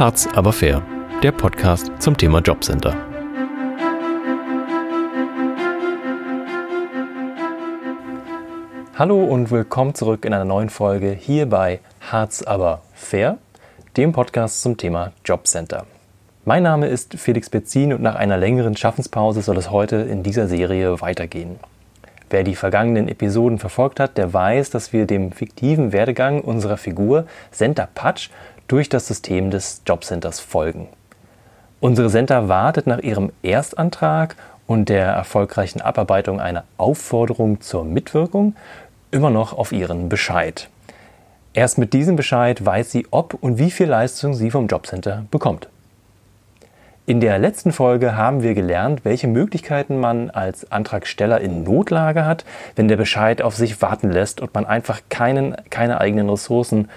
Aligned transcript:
Harz 0.00 0.26
aber 0.32 0.54
fair, 0.54 0.82
der 1.22 1.30
Podcast 1.30 1.92
zum 1.98 2.16
Thema 2.16 2.38
Jobcenter. 2.38 2.96
Hallo 8.96 9.22
und 9.22 9.50
willkommen 9.50 9.94
zurück 9.94 10.24
in 10.24 10.32
einer 10.32 10.46
neuen 10.46 10.70
Folge 10.70 11.10
hier 11.10 11.44
bei 11.44 11.80
Harz 12.00 12.42
aber 12.42 12.80
fair, 12.94 13.36
dem 13.98 14.12
Podcast 14.12 14.62
zum 14.62 14.78
Thema 14.78 15.12
Jobcenter. 15.22 15.84
Mein 16.46 16.62
Name 16.62 16.86
ist 16.86 17.18
Felix 17.18 17.50
Betzin 17.50 17.92
und 17.92 18.00
nach 18.00 18.14
einer 18.14 18.38
längeren 18.38 18.78
Schaffenspause 18.78 19.42
soll 19.42 19.58
es 19.58 19.70
heute 19.70 19.96
in 19.96 20.22
dieser 20.22 20.48
Serie 20.48 21.02
weitergehen. 21.02 21.60
Wer 22.32 22.44
die 22.44 22.54
vergangenen 22.54 23.08
Episoden 23.08 23.58
verfolgt 23.58 23.98
hat, 23.98 24.16
der 24.16 24.32
weiß, 24.32 24.70
dass 24.70 24.92
wir 24.92 25.04
dem 25.04 25.32
fiktiven 25.32 25.92
Werdegang 25.92 26.40
unserer 26.40 26.76
Figur 26.76 27.26
Senta 27.50 27.88
Patsch 27.92 28.30
durch 28.70 28.88
das 28.88 29.08
System 29.08 29.50
des 29.50 29.82
Jobcenters 29.84 30.38
folgen. 30.38 30.88
Unsere 31.80 32.08
Senta 32.08 32.46
wartet 32.46 32.86
nach 32.86 33.00
ihrem 33.00 33.32
Erstantrag 33.42 34.36
und 34.68 34.88
der 34.88 35.06
erfolgreichen 35.06 35.80
Abarbeitung 35.80 36.40
einer 36.40 36.62
Aufforderung 36.76 37.60
zur 37.60 37.84
Mitwirkung 37.84 38.54
immer 39.10 39.30
noch 39.30 39.52
auf 39.52 39.72
ihren 39.72 40.08
Bescheid. 40.08 40.68
Erst 41.52 41.78
mit 41.78 41.92
diesem 41.94 42.14
Bescheid 42.14 42.64
weiß 42.64 42.92
sie, 42.92 43.08
ob 43.10 43.34
und 43.34 43.58
wie 43.58 43.72
viel 43.72 43.88
Leistung 43.88 44.34
sie 44.34 44.52
vom 44.52 44.68
Jobcenter 44.68 45.24
bekommt. 45.32 45.68
In 47.06 47.18
der 47.18 47.40
letzten 47.40 47.72
Folge 47.72 48.14
haben 48.14 48.44
wir 48.44 48.54
gelernt, 48.54 49.04
welche 49.04 49.26
Möglichkeiten 49.26 49.98
man 49.98 50.30
als 50.30 50.70
Antragsteller 50.70 51.40
in 51.40 51.64
Notlage 51.64 52.24
hat, 52.24 52.44
wenn 52.76 52.86
der 52.86 52.96
Bescheid 52.96 53.42
auf 53.42 53.56
sich 53.56 53.82
warten 53.82 54.12
lässt 54.12 54.40
und 54.40 54.54
man 54.54 54.64
einfach 54.64 55.00
keinen, 55.08 55.56
keine 55.70 56.00
eigenen 56.00 56.30
Ressourcen 56.30 56.88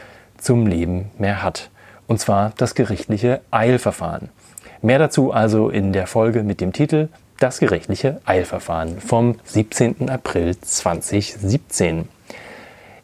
zum 0.43 0.67
Leben 0.67 1.09
mehr 1.17 1.41
hat. 1.41 1.70
Und 2.05 2.20
zwar 2.20 2.51
das 2.57 2.75
gerichtliche 2.75 3.41
Eilverfahren. 3.49 4.29
Mehr 4.81 4.99
dazu 4.99 5.31
also 5.31 5.70
in 5.70 5.93
der 5.93 6.07
Folge 6.07 6.43
mit 6.43 6.59
dem 6.59 6.73
Titel 6.73 7.07
Das 7.40 7.59
gerichtliche 7.59 8.20
Eilverfahren 8.26 8.99
vom 8.99 9.37
17. 9.45 10.09
April 10.09 10.59
2017. 10.59 12.09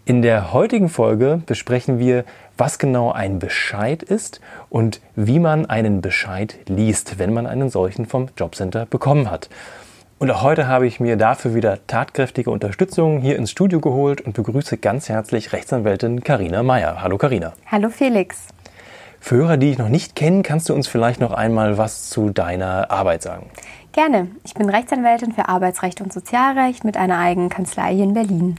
In 0.04 0.22
der 0.22 0.52
heutigen 0.52 0.90
Folge 0.90 1.42
besprechen 1.46 2.00
wir, 2.00 2.26
was 2.58 2.78
genau 2.78 3.12
ein 3.12 3.40
Bescheid 3.40 4.04
ist 4.04 4.42
und 4.70 5.00
wie 5.16 5.40
man 5.40 5.66
einen 5.66 6.02
Bescheid 6.02 6.58
liest, 6.68 7.20
wenn 7.20 7.34
man 7.34 7.48
einen 7.48 7.70
solchen 7.70 8.06
vom 8.06 8.28
Jobcenter 8.36 8.86
bekommen 8.86 9.32
hat. 9.32 9.50
Und 10.20 10.30
auch 10.32 10.42
heute 10.42 10.68
habe 10.68 10.86
ich 10.86 11.00
mir 11.00 11.16
dafür 11.16 11.56
wieder 11.56 11.88
tatkräftige 11.88 12.52
Unterstützung 12.52 13.22
hier 13.22 13.38
ins 13.38 13.52
Studio 13.52 13.80
geholt 13.80 14.20
und 14.20 14.34
begrüße 14.34 14.78
ganz 14.78 15.08
herzlich 15.08 15.54
Rechtsanwältin 15.54 16.26
Karina 16.26 16.62
Meyer. 16.62 17.02
Hallo 17.02 17.18
Karina. 17.18 17.54
Hallo 17.68 17.90
Felix. 17.90 18.48
Für 19.22 19.38
Hörer, 19.38 19.56
die 19.56 19.72
ich 19.72 19.78
noch 19.78 19.88
nicht 19.88 20.18
kenne, 20.18 20.44
kannst 20.44 20.68
du 20.68 20.74
uns 20.74 20.90
vielleicht 20.90 21.22
noch 21.22 21.32
einmal 21.32 21.78
was 21.78 22.10
zu 22.10 22.32
deiner 22.32 22.92
Arbeit 22.92 23.24
sagen? 23.24 23.50
Gerne. 23.94 24.28
Ich 24.44 24.54
bin 24.56 24.70
Rechtsanwältin 24.70 25.32
für 25.32 25.48
Arbeitsrecht 25.48 26.02
und 26.02 26.12
Sozialrecht 26.12 26.84
mit 26.84 26.98
einer 26.98 27.18
eigenen 27.18 27.48
Kanzlei 27.48 27.94
hier 27.94 28.04
in 28.04 28.14
Berlin. 28.14 28.58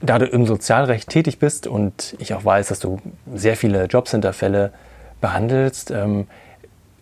Da 0.00 0.18
du 0.18 0.24
im 0.24 0.46
Sozialrecht 0.46 1.10
tätig 1.10 1.38
bist 1.38 1.66
und 1.66 2.16
ich 2.18 2.32
auch 2.32 2.42
weiß, 2.46 2.68
dass 2.68 2.78
du 2.78 3.00
sehr 3.34 3.58
viele 3.58 3.84
Jobcenter-Fälle 3.84 4.72
behandelst, 5.20 5.90
ähm, 5.90 6.26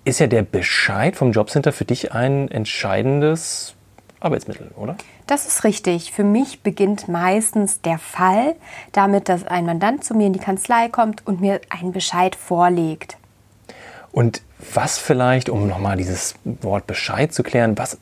ist 0.04 0.20
ja 0.20 0.26
der 0.26 0.42
Bescheid 0.42 1.16
vom 1.16 1.32
Jobcenter 1.32 1.72
für 1.72 1.84
dich 1.84 2.12
ein 2.12 2.50
entscheidendes 2.50 3.74
Arbeitsmittel, 4.20 4.70
oder? 4.76 4.96
Das 5.26 5.46
ist 5.46 5.64
richtig. 5.64 6.12
Für 6.12 6.24
mich 6.24 6.60
beginnt 6.60 7.08
meistens 7.08 7.80
der 7.80 7.98
Fall 7.98 8.54
damit, 8.92 9.28
dass 9.28 9.46
ein 9.46 9.66
Mandant 9.66 10.04
zu 10.04 10.14
mir 10.14 10.26
in 10.26 10.32
die 10.32 10.38
Kanzlei 10.38 10.88
kommt 10.88 11.26
und 11.26 11.40
mir 11.40 11.60
einen 11.68 11.92
Bescheid 11.92 12.36
vorlegt. 12.36 13.16
Und 14.12 14.42
was 14.72 14.98
vielleicht, 14.98 15.48
um 15.48 15.66
nochmal 15.66 15.96
dieses 15.96 16.34
Wort 16.44 16.86
Bescheid 16.86 17.32
zu 17.32 17.42
klären, 17.42 17.76
was 17.76 17.98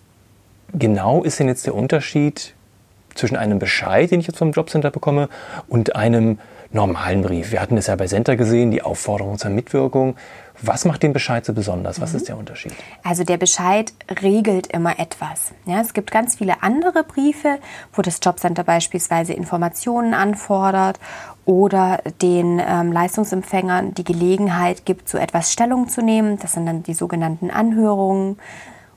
genau 0.75 1.23
ist 1.23 1.39
denn 1.39 1.49
jetzt 1.49 1.67
der 1.67 1.75
Unterschied 1.75 2.55
zwischen 3.15 3.37
einem 3.37 3.59
Bescheid, 3.59 4.11
den 4.11 4.21
ich 4.21 4.27
jetzt 4.27 4.39
vom 4.39 4.53
Jobcenter 4.53 4.91
bekomme, 4.91 5.29
und 5.69 5.97
einem 5.97 6.39
normalen 6.71 7.23
Brief? 7.23 7.53
Wir 7.53 7.61
hatten 7.61 7.77
es 7.77 7.87
ja 7.87 7.97
bei 7.97 8.07
Center 8.07 8.37
gesehen, 8.37 8.71
die 8.71 8.83
Aufforderung 8.83 9.39
zur 9.39 9.51
Mitwirkung. 9.51 10.17
Was 10.63 10.85
macht 10.85 11.03
den 11.03 11.13
Bescheid 11.13 11.45
so 11.45 11.53
besonders? 11.53 12.01
Was 12.01 12.13
mhm. 12.13 12.17
ist 12.17 12.29
der 12.29 12.39
Unterschied? 12.39 12.73
Also 13.03 13.25
der 13.25 13.37
Bescheid 13.37 13.93
regelt 14.23 14.69
immer 14.69 14.99
etwas. 14.99 15.53
Ja, 15.67 15.81
es 15.81 15.93
gibt 15.93 16.11
ganz 16.11 16.37
viele 16.37 16.63
andere 16.63 17.05
Briefe, 17.05 17.59
wo 17.93 18.03
das 18.03 18.21
Jobcenter 18.23 18.65
beispielsweise 18.65 19.33
Informationen 19.33 20.15
anfordert 20.15 20.99
oder 21.45 22.01
den 22.23 22.61
ähm, 22.65 22.93
Leistungsempfängern 22.93 23.95
die 23.95 24.05
Gelegenheit 24.05 24.85
gibt, 24.85 25.09
zu 25.09 25.19
etwas 25.19 25.53
Stellung 25.53 25.89
zu 25.89 26.03
nehmen. 26.03 26.39
Das 26.39 26.53
sind 26.53 26.67
dann 26.67 26.83
die 26.83 26.95
sogenannten 26.95 27.51
Anhörungen. 27.51 28.39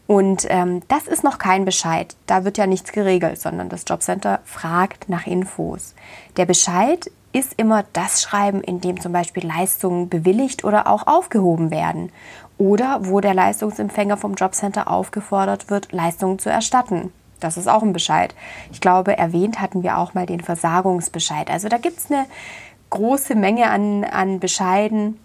Und 0.08 0.46
ähm, 0.50 0.82
das 0.88 1.08
ist 1.08 1.24
noch 1.24 1.40
kein 1.40 1.66
Bescheid. 1.66 2.16
Da 2.28 2.46
wird 2.46 2.58
ja 2.60 2.68
nichts 2.68 2.92
geregelt, 2.92 3.42
sondern 3.42 3.70
das 3.70 3.86
Jobcenter 3.88 4.40
fragt 4.46 5.10
nach 5.10 5.26
Infos. 5.26 5.96
Der 6.38 6.46
Bescheid 6.46 7.10
ist 7.36 7.54
immer 7.58 7.84
das 7.92 8.22
Schreiben, 8.22 8.62
in 8.62 8.80
dem 8.80 9.02
zum 9.02 9.12
Beispiel 9.12 9.46
Leistungen 9.46 10.08
bewilligt 10.08 10.64
oder 10.64 10.88
auch 10.88 11.06
aufgehoben 11.06 11.70
werden. 11.70 12.14
Oder 12.58 13.00
wo 13.02 13.20
der 13.20 13.34
Leistungsempfänger 13.34 14.16
vom 14.16 14.36
Jobcenter 14.36 14.90
aufgefordert 14.90 15.70
wird, 15.70 15.92
Leistungen 15.92 16.40
zu 16.40 16.50
erstatten. 16.50 17.12
Das 17.42 17.58
ist 17.58 17.68
auch 17.68 17.84
ein 17.84 17.92
Bescheid. 17.92 18.34
Ich 18.72 18.80
glaube, 18.80 19.18
erwähnt 19.18 19.60
hatten 19.60 19.84
wir 19.84 19.98
auch 19.98 20.14
mal 20.14 20.26
den 20.26 20.40
Versagungsbescheid. 20.40 21.52
Also 21.52 21.68
da 21.68 21.78
gibt 21.78 22.00
es 22.00 22.10
eine 22.10 22.26
große 22.90 23.36
Menge 23.36 23.70
an, 23.70 24.06
an 24.06 24.40
Bescheiden, 24.40 25.20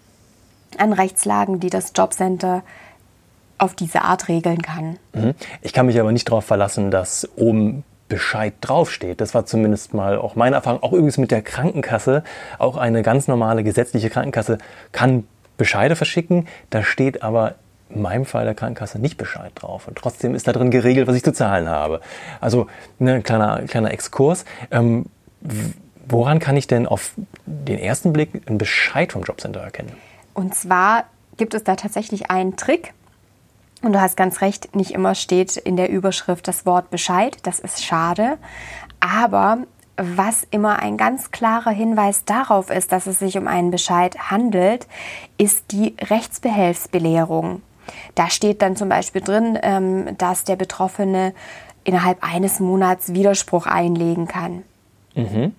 an 0.78 0.92
Rechtslagen, 0.92 1.60
die 1.60 1.70
das 1.70 1.92
Jobcenter 1.94 2.64
auf 3.58 3.74
diese 3.74 4.02
Art 4.02 4.26
regeln 4.26 4.62
kann. 4.62 4.98
Mhm. 5.12 5.34
Ich 5.62 5.72
kann 5.72 5.86
mich 5.86 6.00
aber 6.00 6.10
nicht 6.10 6.28
darauf 6.28 6.44
verlassen, 6.44 6.90
dass 6.90 7.28
oben 7.36 7.84
Bescheid 8.10 8.52
draufsteht. 8.60 9.22
Das 9.22 9.32
war 9.32 9.46
zumindest 9.46 9.94
mal 9.94 10.18
auch 10.18 10.34
meine 10.34 10.56
Erfahrung. 10.56 10.82
Auch 10.82 10.92
übrigens 10.92 11.16
mit 11.16 11.30
der 11.30 11.40
Krankenkasse. 11.40 12.22
Auch 12.58 12.76
eine 12.76 13.02
ganz 13.02 13.28
normale 13.28 13.64
gesetzliche 13.64 14.10
Krankenkasse 14.10 14.58
kann 14.92 15.26
Bescheide 15.56 15.96
verschicken. 15.96 16.46
Da 16.68 16.82
steht 16.82 17.22
aber 17.22 17.54
in 17.88 18.02
meinem 18.02 18.26
Fall 18.26 18.44
der 18.44 18.54
Krankenkasse 18.54 18.98
nicht 18.98 19.16
Bescheid 19.16 19.52
drauf. 19.54 19.88
Und 19.88 19.96
trotzdem 19.96 20.34
ist 20.34 20.46
da 20.46 20.52
drin 20.52 20.70
geregelt, 20.70 21.06
was 21.06 21.16
ich 21.16 21.22
zu 21.22 21.32
zahlen 21.32 21.68
habe. 21.68 22.00
Also 22.40 22.66
ein 22.98 23.04
ne, 23.04 23.22
kleiner, 23.22 23.62
kleiner 23.62 23.90
Exkurs. 23.92 24.44
Ähm, 24.70 25.06
woran 26.06 26.40
kann 26.40 26.56
ich 26.56 26.66
denn 26.66 26.86
auf 26.86 27.12
den 27.46 27.78
ersten 27.78 28.12
Blick 28.12 28.42
einen 28.46 28.58
Bescheid 28.58 29.12
vom 29.12 29.22
Jobcenter 29.22 29.60
erkennen? 29.60 29.92
Und 30.34 30.54
zwar 30.54 31.04
gibt 31.36 31.54
es 31.54 31.64
da 31.64 31.76
tatsächlich 31.76 32.30
einen 32.30 32.56
Trick. 32.56 32.92
Und 33.82 33.92
du 33.92 34.00
hast 34.00 34.16
ganz 34.16 34.40
recht, 34.40 34.74
nicht 34.76 34.92
immer 34.92 35.14
steht 35.14 35.56
in 35.56 35.76
der 35.76 35.90
Überschrift 35.90 36.46
das 36.48 36.66
Wort 36.66 36.90
Bescheid. 36.90 37.38
Das 37.44 37.60
ist 37.60 37.84
schade. 37.84 38.38
Aber 39.00 39.58
was 39.96 40.46
immer 40.50 40.80
ein 40.80 40.96
ganz 40.96 41.30
klarer 41.30 41.70
Hinweis 41.70 42.24
darauf 42.24 42.70
ist, 42.70 42.92
dass 42.92 43.06
es 43.06 43.18
sich 43.18 43.36
um 43.36 43.46
einen 43.46 43.70
Bescheid 43.70 44.30
handelt, 44.30 44.86
ist 45.38 45.72
die 45.72 45.94
Rechtsbehelfsbelehrung. 46.00 47.62
Da 48.14 48.30
steht 48.30 48.62
dann 48.62 48.76
zum 48.76 48.88
Beispiel 48.88 49.22
drin, 49.22 49.58
ähm, 49.62 50.16
dass 50.16 50.44
der 50.44 50.56
Betroffene 50.56 51.34
innerhalb 51.84 52.22
eines 52.22 52.60
Monats 52.60 53.14
Widerspruch 53.14 53.66
einlegen 53.66 54.26
kann. 54.26 54.62
Mhm. 55.14 55.54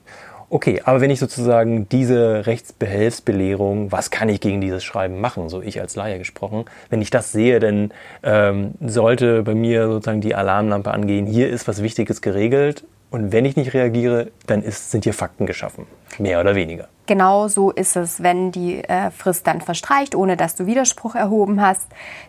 Okay, 0.53 0.81
aber 0.83 0.99
wenn 0.99 1.11
ich 1.11 1.19
sozusagen 1.19 1.87
diese 1.87 2.45
Rechtsbehelfsbelehrung, 2.45 3.93
was 3.93 4.11
kann 4.11 4.27
ich 4.27 4.41
gegen 4.41 4.59
dieses 4.59 4.83
Schreiben 4.83 5.21
machen, 5.21 5.47
so 5.47 5.61
ich 5.61 5.79
als 5.79 5.95
Laie 5.95 6.17
gesprochen, 6.19 6.65
wenn 6.89 7.01
ich 7.01 7.09
das 7.09 7.31
sehe, 7.31 7.61
dann 7.61 7.93
ähm, 8.21 8.73
sollte 8.81 9.43
bei 9.43 9.55
mir 9.55 9.87
sozusagen 9.87 10.19
die 10.19 10.35
Alarmlampe 10.35 10.91
angehen, 10.91 11.25
hier 11.25 11.49
ist 11.49 11.69
was 11.69 11.81
Wichtiges 11.81 12.21
geregelt 12.21 12.83
und 13.11 13.31
wenn 13.31 13.45
ich 13.45 13.55
nicht 13.55 13.73
reagiere, 13.73 14.29
dann 14.45 14.61
ist, 14.61 14.91
sind 14.91 15.05
hier 15.05 15.13
Fakten 15.13 15.45
geschaffen, 15.45 15.87
mehr 16.19 16.41
oder 16.41 16.53
weniger. 16.53 16.89
Genau 17.05 17.47
so 17.47 17.71
ist 17.71 17.95
es, 17.95 18.21
wenn 18.21 18.51
die 18.51 18.83
äh, 18.83 19.09
Frist 19.09 19.47
dann 19.47 19.61
verstreicht, 19.61 20.15
ohne 20.15 20.35
dass 20.35 20.55
du 20.55 20.65
Widerspruch 20.65 21.15
erhoben 21.15 21.61
hast, 21.61 21.87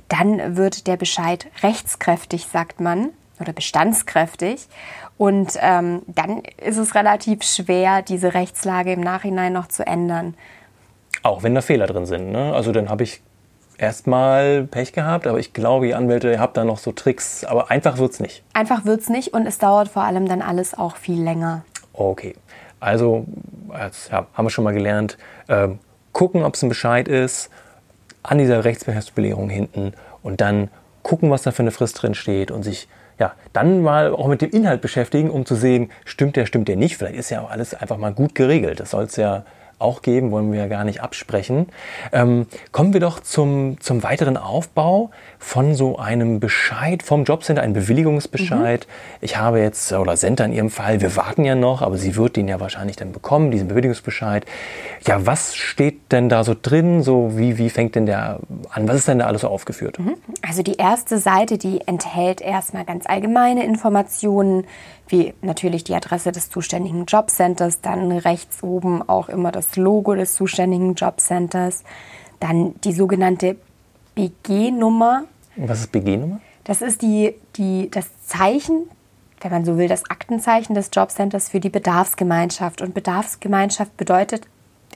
dann 0.08 0.56
wird 0.56 0.86
der 0.86 0.96
Bescheid 0.96 1.48
rechtskräftig, 1.64 2.46
sagt 2.46 2.80
man, 2.80 3.08
oder 3.40 3.52
bestandskräftig. 3.52 4.68
Und 5.18 5.52
ähm, 5.60 6.02
dann 6.06 6.42
ist 6.64 6.78
es 6.78 6.94
relativ 6.94 7.42
schwer, 7.42 8.02
diese 8.02 8.34
Rechtslage 8.34 8.92
im 8.92 9.00
Nachhinein 9.00 9.52
noch 9.52 9.68
zu 9.68 9.86
ändern. 9.86 10.34
Auch 11.22 11.42
wenn 11.42 11.54
da 11.54 11.60
Fehler 11.60 11.86
drin 11.86 12.06
sind. 12.06 12.32
Ne? 12.32 12.52
Also 12.54 12.72
dann 12.72 12.88
habe 12.88 13.04
ich 13.04 13.22
erstmal 13.78 14.64
Pech 14.64 14.92
gehabt, 14.92 15.26
aber 15.26 15.38
ich 15.38 15.52
glaube, 15.52 15.88
ihr 15.88 15.96
Anwälte, 15.96 16.30
ihr 16.30 16.40
habt 16.40 16.56
da 16.56 16.64
noch 16.64 16.78
so 16.78 16.92
Tricks. 16.92 17.44
Aber 17.44 17.70
einfach 17.70 17.98
wird 17.98 18.12
es 18.12 18.20
nicht. 18.20 18.42
Einfach 18.54 18.84
wird 18.84 19.00
es 19.00 19.08
nicht 19.08 19.32
und 19.32 19.46
es 19.46 19.58
dauert 19.58 19.88
vor 19.88 20.02
allem 20.02 20.28
dann 20.28 20.42
alles 20.42 20.74
auch 20.74 20.96
viel 20.96 21.22
länger. 21.22 21.64
Okay. 21.92 22.34
Also, 22.80 23.26
jetzt, 23.78 24.10
ja, 24.10 24.26
haben 24.34 24.46
wir 24.46 24.50
schon 24.50 24.64
mal 24.64 24.74
gelernt, 24.74 25.18
ähm, 25.48 25.78
gucken, 26.12 26.42
ob 26.42 26.54
es 26.54 26.62
ein 26.62 26.68
Bescheid 26.68 27.06
ist, 27.06 27.50
an 28.22 28.38
dieser 28.38 28.64
Rechtsbehelfsbelehrung 28.64 29.48
hinten 29.48 29.92
und 30.22 30.40
dann 30.40 30.68
gucken, 31.02 31.30
was 31.30 31.42
da 31.42 31.50
für 31.50 31.62
eine 31.62 31.70
Frist 31.70 32.02
drin 32.02 32.14
steht 32.14 32.50
und 32.50 32.62
sich 32.62 32.88
ja, 33.18 33.34
dann 33.52 33.82
mal 33.82 34.12
auch 34.12 34.28
mit 34.28 34.42
dem 34.42 34.50
Inhalt 34.50 34.80
beschäftigen, 34.80 35.30
um 35.30 35.46
zu 35.46 35.54
sehen, 35.54 35.90
stimmt 36.04 36.36
der, 36.36 36.46
stimmt 36.46 36.68
der 36.68 36.76
nicht. 36.76 36.96
Vielleicht 36.96 37.16
ist 37.16 37.30
ja 37.30 37.42
auch 37.42 37.50
alles 37.50 37.74
einfach 37.74 37.96
mal 37.96 38.12
gut 38.12 38.34
geregelt. 38.34 38.80
Das 38.80 38.90
soll 38.90 39.04
es 39.04 39.16
ja 39.16 39.44
auch 39.82 40.02
geben, 40.02 40.30
wollen 40.30 40.52
wir 40.52 40.60
ja 40.60 40.68
gar 40.68 40.84
nicht 40.84 41.02
absprechen. 41.02 41.66
Ähm, 42.12 42.46
kommen 42.70 42.92
wir 42.92 43.00
doch 43.00 43.20
zum, 43.20 43.80
zum 43.80 44.02
weiteren 44.02 44.36
Aufbau 44.36 45.10
von 45.38 45.74
so 45.74 45.98
einem 45.98 46.40
Bescheid 46.40 47.02
vom 47.02 47.24
Jobcenter, 47.24 47.62
ein 47.62 47.72
Bewilligungsbescheid. 47.72 48.86
Mhm. 48.86 49.18
Ich 49.20 49.36
habe 49.36 49.60
jetzt, 49.60 49.92
oder 49.92 50.16
Center 50.16 50.44
in 50.44 50.52
Ihrem 50.52 50.70
Fall, 50.70 51.00
wir 51.00 51.16
warten 51.16 51.44
ja 51.44 51.54
noch, 51.54 51.82
aber 51.82 51.98
sie 51.98 52.16
wird 52.16 52.36
den 52.36 52.48
ja 52.48 52.60
wahrscheinlich 52.60 52.96
dann 52.96 53.12
bekommen, 53.12 53.50
diesen 53.50 53.68
Bewilligungsbescheid. 53.68 54.46
Ja, 55.06 55.26
was 55.26 55.54
steht 55.54 56.12
denn 56.12 56.28
da 56.28 56.44
so 56.44 56.54
drin? 56.60 57.02
So, 57.02 57.36
wie, 57.36 57.58
wie 57.58 57.70
fängt 57.70 57.96
denn 57.96 58.06
der 58.06 58.38
an? 58.70 58.88
Was 58.88 58.96
ist 58.96 59.08
denn 59.08 59.18
da 59.18 59.26
alles 59.26 59.42
so 59.42 59.48
aufgeführt? 59.48 59.98
Mhm. 59.98 60.14
Also 60.46 60.62
die 60.62 60.76
erste 60.76 61.18
Seite, 61.18 61.58
die 61.58 61.80
enthält 61.86 62.40
erstmal 62.40 62.84
ganz 62.84 63.06
allgemeine 63.06 63.64
Informationen, 63.64 64.64
wie 65.08 65.34
natürlich 65.42 65.84
die 65.84 65.94
Adresse 65.94 66.32
des 66.32 66.48
zuständigen 66.50 67.04
Jobcenters, 67.04 67.80
dann 67.80 68.12
rechts 68.12 68.62
oben 68.62 69.06
auch 69.06 69.28
immer 69.28 69.52
das 69.52 69.70
Logo 69.76 70.14
des 70.14 70.34
zuständigen 70.34 70.94
Jobcenters, 70.94 71.84
dann 72.40 72.74
die 72.82 72.92
sogenannte 72.92 73.56
BG-Nummer. 74.14 75.24
Was 75.56 75.80
ist 75.80 75.92
BG-Nummer? 75.92 76.40
Das 76.64 76.82
ist 76.82 77.02
die, 77.02 77.34
die, 77.56 77.90
das 77.90 78.06
Zeichen, 78.24 78.88
wenn 79.40 79.50
man 79.50 79.64
so 79.64 79.76
will, 79.78 79.88
das 79.88 80.08
Aktenzeichen 80.08 80.74
des 80.74 80.90
Jobcenters 80.92 81.48
für 81.48 81.60
die 81.60 81.70
Bedarfsgemeinschaft. 81.70 82.80
Und 82.80 82.94
Bedarfsgemeinschaft 82.94 83.96
bedeutet 83.96 84.46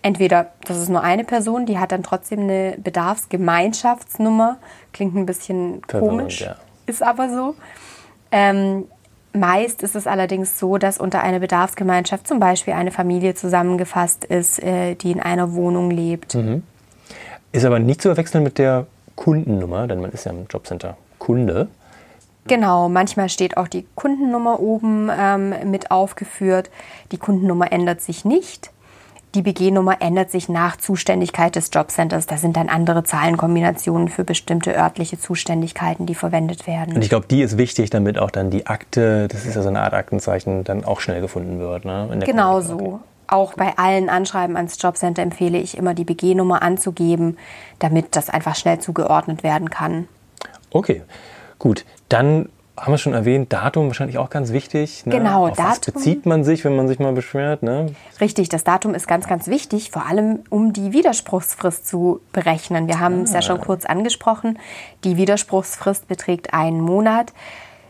entweder, 0.03 0.53
das 0.65 0.79
ist 0.79 0.89
nur 0.89 1.03
eine 1.03 1.25
Person, 1.25 1.67
die 1.67 1.79
hat 1.79 1.93
dann 1.93 2.03
trotzdem 2.03 2.41
eine 2.41 2.77
Bedarfsgemeinschaftsnummer. 2.79 4.59
Klingt 4.93 5.17
ein 5.17 5.27
bisschen 5.27 5.83
Verwirrend, 5.89 6.19
komisch, 6.19 6.41
ja. 6.43 6.57
ist 6.87 7.03
aber 7.03 7.29
so. 7.31 7.55
Ähm, 8.31 8.87
meist 9.37 9.83
ist 9.83 9.95
es 9.97 10.07
allerdings 10.07 10.59
so, 10.59 10.79
dass 10.79 10.99
unter 10.99 11.23
einer 11.23 11.41
Bedarfsgemeinschaft 11.41 12.27
zum 12.27 12.41
Beispiel 12.41 12.75
eine 12.75 12.91
Familie 12.91 13.35
zusammengefasst 13.35 14.25
ist, 14.25 14.63
äh, 14.63 14.95
die 14.95 15.13
in 15.13 15.21
einer 15.21 15.55
Wohnung 15.55 15.91
lebt. 15.91 16.35
Mhm. 16.35 16.63
Ist 17.53 17.65
aber 17.65 17.79
nicht 17.79 18.03
zu 18.03 18.09
verwechseln 18.09 18.45
mit 18.45 18.59
der 18.59 18.87
Kundennummer, 19.15 19.87
denn 19.87 20.01
man 20.01 20.13
ist 20.13 20.25
ja 20.25 20.33
im 20.33 20.47
Jobcenter 20.49 20.97
Kunde. 21.19 21.69
Genau, 22.47 22.89
manchmal 22.89 23.29
steht 23.29 23.57
auch 23.57 23.67
die 23.67 23.87
Kundennummer 23.95 24.61
oben 24.61 25.11
ähm, 25.17 25.55
mit 25.71 25.91
aufgeführt. 25.91 26.71
Die 27.11 27.19
Kundennummer 27.19 27.73
ändert 27.73 28.01
sich 28.01 28.25
nicht. 28.25 28.71
Die 29.37 29.43
BG-Nummer 29.43 30.01
ändert 30.01 30.31
sich 30.31 30.49
nach 30.49 30.79
Zuständigkeit 30.79 31.57
des 31.57 31.69
Jobcenters. 31.71 32.25
Da 32.25 32.39
sind 32.39 32.57
dann 32.57 32.71
andere 32.71 33.05
Zahlenkombinationen 33.05 34.09
für 34.09 34.25
bestimmte 34.25 34.75
örtliche 34.75 35.19
Zuständigkeiten, 35.19 36.07
die 36.07 36.15
verwendet 36.15 36.67
werden. 36.67 36.95
Und 36.95 37.03
ich 37.03 37.11
glaube, 37.11 37.27
die 37.27 37.43
ist 37.43 37.59
wichtig, 37.59 37.91
damit 37.91 38.19
auch 38.19 38.31
dann 38.31 38.49
die 38.49 38.67
Akte, 38.67 39.29
das 39.29 39.45
ist 39.45 39.55
ja 39.55 39.61
so 39.61 39.69
eine 39.69 39.83
Art 39.83 39.93
Aktenzeichen, 39.93 40.65
dann 40.65 40.87
auch 40.87 41.01
schnell 41.01 41.21
gefunden 41.21 41.59
wird. 41.59 41.85
Ne? 41.85 42.19
genau 42.25 42.63
so. 42.63 43.01
Auch 43.27 43.53
bei 43.53 43.77
allen 43.77 44.09
Anschreiben 44.09 44.57
ans 44.57 44.81
Jobcenter 44.81 45.21
empfehle 45.21 45.59
ich 45.59 45.77
immer, 45.77 45.93
die 45.93 46.05
BG-Nummer 46.05 46.63
anzugeben, 46.63 47.37
damit 47.79 48.17
das 48.17 48.31
einfach 48.31 48.57
schnell 48.57 48.79
zugeordnet 48.79 49.43
werden 49.43 49.69
kann. 49.69 50.09
Okay, 50.71 51.03
gut. 51.59 51.85
Dann 52.09 52.49
haben 52.77 52.93
wir 52.93 52.99
schon 52.99 53.15
erwähnt, 53.15 53.53
Datum 53.53 53.87
wahrscheinlich 53.87 54.19
auch 54.19 54.29
ganz 54.29 54.53
wichtig. 54.53 55.07
Ne? 55.07 55.17
Genau, 55.17 55.49
Auf 55.49 55.57
Datum. 55.57 55.71
Was 55.71 55.81
bezieht 55.81 56.27
man 56.27 56.45
sich, 56.45 56.65
wenn 56.65 56.77
man 56.77 56.89
sich 56.89 56.99
mal 56.99 57.13
beschwert? 57.13 57.63
Ne? 57.63 57.95
Richtig, 58.21 58.49
das 58.49 58.65
Datum 58.65 58.95
ist 58.95 59.09
ganz, 59.09 59.27
ganz 59.27 59.47
wichtig, 59.47 59.91
vor 59.91 60.07
allem 60.07 60.41
um 60.51 60.73
die 60.73 60.93
Widerspruchsfrist 60.93 61.87
zu 61.87 62.21
berechnen. 62.33 62.87
Wir 62.87 63.01
haben 63.01 63.21
ah. 63.21 63.23
es 63.23 63.33
ja 63.33 63.43
schon 63.43 63.61
kurz 63.61 63.87
angesprochen. 63.87 64.59
Die 65.05 65.17
Widerspruchsfrist 65.17 66.07
beträgt 66.07 66.53
einen 66.53 66.81
Monat. 66.81 67.33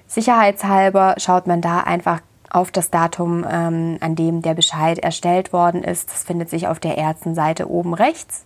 Sicherheitshalber 0.06 1.16
schaut 1.18 1.46
man 1.46 1.60
da 1.60 1.80
einfach 1.80 2.20
auf 2.48 2.70
das 2.70 2.90
Datum, 2.90 3.44
ähm, 3.50 3.98
an 4.00 4.14
dem 4.14 4.40
der 4.40 4.54
Bescheid 4.54 4.98
erstellt 5.00 5.52
worden 5.52 5.82
ist. 5.82 6.10
Das 6.10 6.22
findet 6.22 6.48
sich 6.48 6.68
auf 6.68 6.78
der 6.78 6.96
ersten 6.96 7.34
Seite 7.34 7.68
oben 7.68 7.92
rechts 7.92 8.44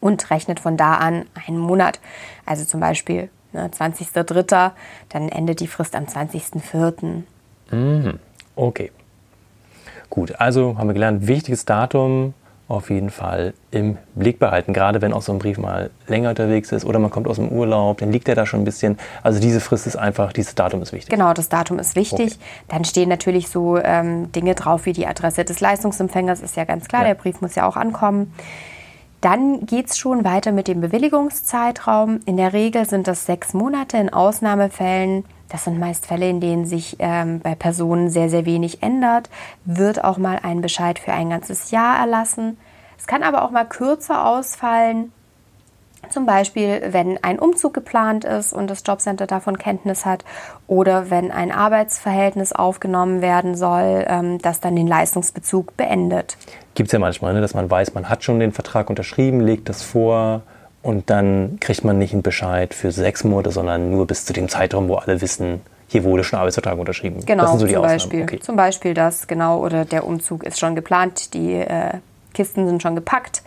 und 0.00 0.30
rechnet 0.30 0.60
von 0.60 0.76
da 0.76 0.94
an 0.94 1.26
einen 1.46 1.58
Monat. 1.58 2.00
Also 2.44 2.64
zum 2.64 2.80
Beispiel 2.80 3.30
ne, 3.56 3.68
20.03., 3.68 4.72
dann 5.08 5.28
endet 5.28 5.60
die 5.60 5.66
Frist 5.66 5.94
am 5.96 6.04
20.04. 6.04 7.22
Mhm. 7.70 8.18
Okay. 8.54 8.92
Gut, 10.10 10.38
also 10.38 10.78
haben 10.78 10.88
wir 10.88 10.94
gelernt, 10.94 11.26
wichtiges 11.26 11.64
Datum 11.64 12.34
auf 12.68 12.90
jeden 12.90 13.10
Fall 13.10 13.54
im 13.70 13.96
Blick 14.14 14.40
behalten. 14.40 14.72
Gerade 14.72 15.00
wenn 15.00 15.12
auch 15.12 15.22
so 15.22 15.32
ein 15.32 15.38
Brief 15.38 15.56
mal 15.56 15.90
länger 16.08 16.30
unterwegs 16.30 16.72
ist 16.72 16.84
oder 16.84 16.98
man 16.98 17.10
kommt 17.10 17.28
aus 17.28 17.36
dem 17.36 17.48
Urlaub, 17.48 17.98
dann 17.98 18.10
liegt 18.10 18.28
er 18.28 18.34
da 18.34 18.44
schon 18.44 18.60
ein 18.60 18.64
bisschen. 18.64 18.98
Also 19.22 19.40
diese 19.40 19.60
Frist 19.60 19.86
ist 19.86 19.96
einfach, 19.96 20.32
dieses 20.32 20.56
Datum 20.56 20.82
ist 20.82 20.92
wichtig. 20.92 21.10
Genau, 21.10 21.32
das 21.32 21.48
Datum 21.48 21.78
ist 21.78 21.94
wichtig. 21.94 22.34
Okay. 22.34 22.66
Dann 22.68 22.84
stehen 22.84 23.08
natürlich 23.08 23.48
so 23.48 23.78
ähm, 23.78 24.32
Dinge 24.32 24.56
drauf 24.56 24.84
wie 24.86 24.92
die 24.92 25.06
Adresse 25.06 25.44
des 25.44 25.60
Leistungsempfängers, 25.60 26.40
ist 26.40 26.56
ja 26.56 26.64
ganz 26.64 26.88
klar, 26.88 27.02
ja. 27.02 27.08
der 27.08 27.14
Brief 27.14 27.40
muss 27.40 27.54
ja 27.54 27.68
auch 27.68 27.76
ankommen. 27.76 28.32
Dann 29.26 29.66
geht 29.66 29.90
es 29.90 29.98
schon 29.98 30.24
weiter 30.24 30.52
mit 30.52 30.68
dem 30.68 30.80
Bewilligungszeitraum. 30.80 32.20
In 32.26 32.36
der 32.36 32.52
Regel 32.52 32.88
sind 32.88 33.08
das 33.08 33.26
sechs 33.26 33.54
Monate. 33.54 33.96
In 33.96 34.12
Ausnahmefällen, 34.12 35.24
das 35.48 35.64
sind 35.64 35.80
meist 35.80 36.06
Fälle, 36.06 36.30
in 36.30 36.40
denen 36.40 36.64
sich 36.64 36.94
ähm, 37.00 37.40
bei 37.40 37.56
Personen 37.56 38.08
sehr, 38.08 38.30
sehr 38.30 38.46
wenig 38.46 38.84
ändert, 38.84 39.28
wird 39.64 40.04
auch 40.04 40.16
mal 40.16 40.38
ein 40.44 40.60
Bescheid 40.60 41.00
für 41.00 41.12
ein 41.12 41.30
ganzes 41.30 41.72
Jahr 41.72 41.98
erlassen. 41.98 42.56
Es 42.96 43.08
kann 43.08 43.24
aber 43.24 43.42
auch 43.42 43.50
mal 43.50 43.64
kürzer 43.64 44.24
ausfallen. 44.28 45.10
Zum 46.10 46.26
Beispiel, 46.26 46.80
wenn 46.90 47.22
ein 47.22 47.38
Umzug 47.38 47.74
geplant 47.74 48.24
ist 48.24 48.52
und 48.52 48.68
das 48.68 48.82
Jobcenter 48.86 49.26
davon 49.26 49.58
Kenntnis 49.58 50.04
hat 50.04 50.24
oder 50.66 51.10
wenn 51.10 51.30
ein 51.30 51.52
Arbeitsverhältnis 51.52 52.52
aufgenommen 52.52 53.22
werden 53.22 53.56
soll, 53.56 54.04
ähm, 54.08 54.38
das 54.38 54.60
dann 54.60 54.76
den 54.76 54.86
Leistungsbezug 54.86 55.76
beendet. 55.76 56.36
Gibt 56.74 56.88
es 56.88 56.92
ja 56.92 56.98
manchmal, 56.98 57.34
ne, 57.34 57.40
dass 57.40 57.54
man 57.54 57.70
weiß, 57.70 57.94
man 57.94 58.08
hat 58.08 58.24
schon 58.24 58.40
den 58.40 58.52
Vertrag 58.52 58.90
unterschrieben, 58.90 59.40
legt 59.40 59.68
das 59.68 59.82
vor 59.82 60.42
und 60.82 61.10
dann 61.10 61.58
kriegt 61.60 61.84
man 61.84 61.98
nicht 61.98 62.12
einen 62.12 62.22
Bescheid 62.22 62.74
für 62.74 62.92
sechs 62.92 63.24
Monate, 63.24 63.50
sondern 63.50 63.90
nur 63.90 64.06
bis 64.06 64.24
zu 64.24 64.32
dem 64.32 64.48
Zeitraum, 64.48 64.88
wo 64.88 64.96
alle 64.96 65.20
wissen, 65.20 65.60
hier 65.88 66.04
wurde 66.04 66.24
schon 66.24 66.38
ein 66.38 66.40
Arbeitsvertrag 66.40 66.78
unterschrieben. 66.78 67.24
Genau, 67.24 67.42
das 67.42 67.52
sind 67.52 67.60
so 67.60 67.66
die 67.66 67.74
zum, 67.74 67.82
Beispiel, 67.82 68.22
okay. 68.22 68.40
zum 68.40 68.56
Beispiel 68.56 68.94
das, 68.94 69.26
genau, 69.26 69.58
oder 69.58 69.84
der 69.84 70.06
Umzug 70.06 70.44
ist 70.44 70.58
schon 70.58 70.74
geplant, 70.74 71.34
die 71.34 71.54
äh, 71.54 71.94
Kisten 72.34 72.66
sind 72.66 72.82
schon 72.82 72.94
gepackt 72.94 73.42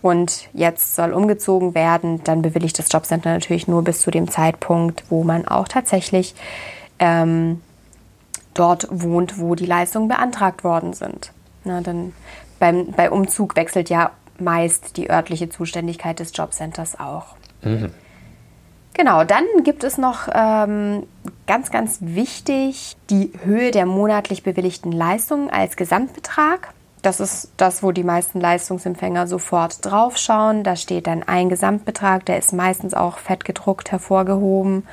und 0.00 0.48
jetzt 0.52 0.94
soll 0.94 1.12
umgezogen 1.12 1.74
werden, 1.74 2.22
dann 2.24 2.42
bewilligt 2.42 2.78
das 2.78 2.90
Jobcenter 2.90 3.32
natürlich 3.32 3.66
nur 3.66 3.82
bis 3.82 4.00
zu 4.00 4.10
dem 4.10 4.30
Zeitpunkt, 4.30 5.04
wo 5.08 5.24
man 5.24 5.46
auch 5.46 5.66
tatsächlich 5.66 6.34
ähm, 6.98 7.60
dort 8.54 8.88
wohnt, 8.90 9.38
wo 9.38 9.54
die 9.54 9.66
Leistungen 9.66 10.08
beantragt 10.08 10.64
worden 10.64 10.92
sind. 10.92 11.32
Na, 11.64 11.80
dann 11.80 12.12
beim, 12.58 12.92
bei 12.92 13.10
Umzug 13.10 13.56
wechselt 13.56 13.90
ja 13.90 14.10
meist 14.38 14.96
die 14.96 15.10
örtliche 15.10 15.48
Zuständigkeit 15.48 16.20
des 16.20 16.30
Jobcenters 16.34 16.98
auch. 16.98 17.34
Mhm. 17.62 17.92
Genau, 18.94 19.22
dann 19.22 19.44
gibt 19.62 19.84
es 19.84 19.96
noch 19.96 20.28
ähm, 20.32 21.06
ganz, 21.46 21.70
ganz 21.70 21.98
wichtig 22.00 22.96
die 23.10 23.32
Höhe 23.44 23.70
der 23.70 23.86
monatlich 23.86 24.42
bewilligten 24.42 24.90
Leistungen 24.90 25.50
als 25.50 25.76
Gesamtbetrag. 25.76 26.72
Das 27.02 27.20
ist 27.20 27.52
das, 27.56 27.82
wo 27.82 27.92
die 27.92 28.02
meisten 28.02 28.40
Leistungsempfänger 28.40 29.26
sofort 29.26 29.84
draufschauen. 29.84 30.64
Da 30.64 30.76
steht 30.76 31.06
dann 31.06 31.22
ein 31.22 31.48
Gesamtbetrag, 31.48 32.24
der 32.26 32.38
ist 32.38 32.52
meistens 32.52 32.94
auch 32.94 33.18
fett 33.18 33.44
gedruckt 33.44 33.92
hervorgehoben. 33.92 34.86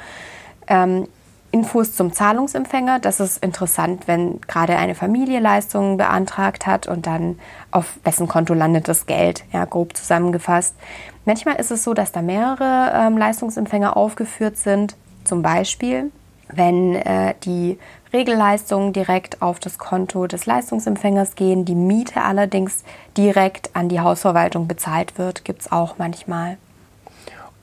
Ähm, 0.68 1.08
Infos 1.56 1.96
zum 1.96 2.12
Zahlungsempfänger, 2.12 3.00
das 3.00 3.22
ist 3.22 3.42
interessant, 3.42 4.10
wenn 4.10 4.42
gerade 4.42 4.76
eine 4.76 4.94
Familie 4.94 5.40
Leistungen 5.40 5.96
beantragt 5.96 6.68
hat 6.68 6.86
und 6.86 7.08
dann 7.08 7.40
auf 7.72 7.98
wessen 8.04 8.28
Konto 8.28 8.54
landet 8.54 8.90
das 8.90 9.06
Geld, 9.06 9.46
ja, 9.54 9.64
grob 9.64 9.96
zusammengefasst. 9.96 10.76
Manchmal 11.24 11.56
ist 11.56 11.72
es 11.72 11.86
so, 11.86 11.94
dass 11.94 12.12
da 12.12 12.22
mehrere 12.22 12.92
ähm, 12.94 13.18
Leistungsempfänger 13.18 13.96
aufgeführt 13.96 14.58
sind. 14.58 14.98
Zum 15.24 15.42
Beispiel, 15.42 16.12
wenn 16.56 16.96
äh, 16.96 17.34
die 17.44 17.78
Regelleistungen 18.14 18.94
direkt 18.94 19.42
auf 19.42 19.60
das 19.60 19.78
Konto 19.78 20.28
des 20.28 20.46
Leistungsempfängers 20.46 21.36
gehen, 21.36 21.66
die 21.66 21.76
Miete 21.76 22.22
allerdings 22.22 22.84
direkt 23.18 23.76
an 23.76 23.90
die 23.90 24.00
Hausverwaltung 24.00 24.68
bezahlt 24.68 25.18
wird, 25.18 25.44
gibt 25.44 25.62
es 25.62 25.72
auch 25.72 25.98
manchmal. 25.98 26.58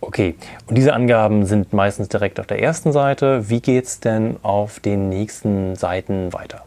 Okay, 0.01 0.35
und 0.67 0.77
diese 0.77 0.95
Angaben 0.95 1.47
sind 1.47 1.73
meistens 1.73 2.09
direkt 2.09 2.41
auf 2.41 2.47
der 2.49 2.61
ersten 2.61 2.93
Seite. 2.93 3.49
Wie 3.49 3.61
geht 3.61 3.87
es 3.87 4.01
denn 4.01 4.37
auf 4.43 4.81
den 4.81 5.09
nächsten 5.09 5.77
Seiten 5.77 6.33
weiter? 6.33 6.65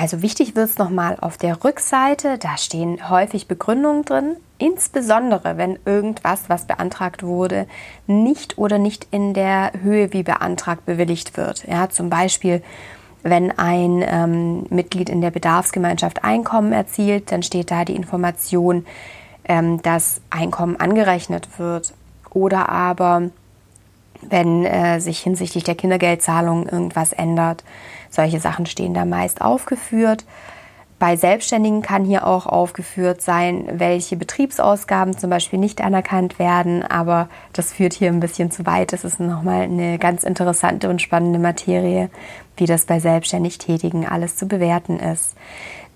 Also 0.00 0.22
wichtig 0.22 0.56
wird 0.56 0.70
es 0.70 0.78
nochmal 0.78 1.18
auf 1.20 1.36
der 1.36 1.62
Rückseite, 1.62 2.38
da 2.38 2.56
stehen 2.56 3.10
häufig 3.10 3.48
Begründungen 3.48 4.02
drin, 4.02 4.36
insbesondere 4.56 5.58
wenn 5.58 5.78
irgendwas, 5.84 6.48
was 6.48 6.64
beantragt 6.64 7.22
wurde, 7.22 7.66
nicht 8.06 8.56
oder 8.56 8.78
nicht 8.78 9.08
in 9.10 9.34
der 9.34 9.72
Höhe 9.82 10.14
wie 10.14 10.22
beantragt 10.22 10.86
bewilligt 10.86 11.36
wird. 11.36 11.68
Ja, 11.68 11.90
zum 11.90 12.08
Beispiel, 12.08 12.62
wenn 13.22 13.58
ein 13.58 14.02
ähm, 14.02 14.64
Mitglied 14.70 15.10
in 15.10 15.20
der 15.20 15.32
Bedarfsgemeinschaft 15.32 16.24
Einkommen 16.24 16.72
erzielt, 16.72 17.30
dann 17.30 17.42
steht 17.42 17.70
da 17.70 17.84
die 17.84 17.94
Information, 17.94 18.86
ähm, 19.44 19.82
dass 19.82 20.22
Einkommen 20.30 20.76
angerechnet 20.76 21.58
wird. 21.58 21.92
Oder 22.30 22.70
aber, 22.70 23.24
wenn 24.22 24.64
äh, 24.64 24.98
sich 24.98 25.18
hinsichtlich 25.18 25.64
der 25.64 25.74
Kindergeldzahlung 25.74 26.66
irgendwas 26.66 27.12
ändert, 27.12 27.64
solche 28.10 28.40
Sachen 28.40 28.66
stehen 28.66 28.94
da 28.94 29.04
meist 29.04 29.40
aufgeführt. 29.40 30.24
Bei 31.00 31.16
Selbstständigen 31.16 31.80
kann 31.80 32.04
hier 32.04 32.26
auch 32.26 32.44
aufgeführt 32.44 33.22
sein, 33.22 33.66
welche 33.72 34.18
Betriebsausgaben 34.18 35.16
zum 35.16 35.30
Beispiel 35.30 35.58
nicht 35.58 35.80
anerkannt 35.80 36.38
werden, 36.38 36.82
aber 36.82 37.30
das 37.54 37.72
führt 37.72 37.94
hier 37.94 38.08
ein 38.08 38.20
bisschen 38.20 38.50
zu 38.50 38.66
weit. 38.66 38.92
Das 38.92 39.04
ist 39.04 39.18
nochmal 39.18 39.62
eine 39.62 39.96
ganz 39.98 40.24
interessante 40.24 40.90
und 40.90 41.00
spannende 41.00 41.38
Materie, 41.38 42.10
wie 42.58 42.66
das 42.66 42.84
bei 42.84 43.00
selbstständig 43.00 43.56
Tätigen 43.56 44.06
alles 44.06 44.36
zu 44.36 44.46
bewerten 44.46 45.00
ist. 45.00 45.36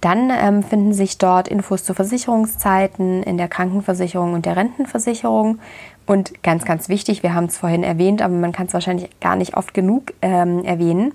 Dann 0.00 0.30
ähm, 0.30 0.62
finden 0.62 0.94
sich 0.94 1.18
dort 1.18 1.48
Infos 1.48 1.84
zu 1.84 1.92
Versicherungszeiten 1.92 3.22
in 3.22 3.36
der 3.36 3.48
Krankenversicherung 3.48 4.32
und 4.32 4.46
der 4.46 4.56
Rentenversicherung. 4.56 5.58
Und 6.06 6.42
ganz, 6.42 6.64
ganz 6.64 6.88
wichtig, 6.88 7.22
wir 7.22 7.34
haben 7.34 7.46
es 7.46 7.58
vorhin 7.58 7.82
erwähnt, 7.82 8.22
aber 8.22 8.34
man 8.34 8.52
kann 8.52 8.68
es 8.68 8.72
wahrscheinlich 8.72 9.10
gar 9.20 9.36
nicht 9.36 9.54
oft 9.54 9.74
genug 9.74 10.14
ähm, 10.22 10.64
erwähnen 10.64 11.12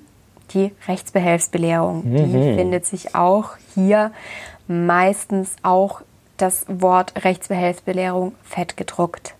die 0.54 0.72
Rechtsbehelfsbelehrung. 0.88 2.10
Mhm. 2.10 2.16
Die 2.16 2.56
findet 2.56 2.86
sich 2.86 3.16
auch 3.16 3.52
hier 3.76 4.12
meistens 4.68 5.56
auch 5.64 6.02
das 6.38 6.66
Wort 6.68 7.14
Rechtsbehelfsbelehrung 7.24 8.34
fett 8.44 8.78
gedruckt. 8.78 9.36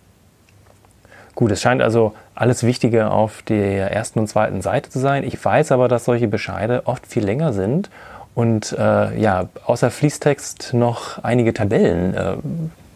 Gut, 1.36 1.52
es 1.52 1.62
scheint 1.62 1.82
also 1.82 2.14
alles 2.36 2.64
Wichtige 2.64 3.12
auf 3.12 3.42
der 3.44 3.92
ersten 3.92 4.20
und 4.20 4.28
zweiten 4.28 4.62
Seite 4.62 4.90
zu 4.90 5.00
sein. 5.00 5.24
Ich 5.24 5.44
weiß 5.44 5.72
aber, 5.72 5.88
dass 5.88 6.06
solche 6.06 6.28
Bescheide 6.28 6.86
oft 6.86 7.08
viel 7.08 7.24
länger 7.24 7.54
sind 7.54 7.90
und 8.36 8.76
äh, 8.78 9.18
ja, 9.18 9.48
außer 9.66 9.92
Fließtext 9.92 10.74
noch 10.74 11.24
einige 11.24 11.54
Tabellen 11.54 12.14
äh, 12.14 12.36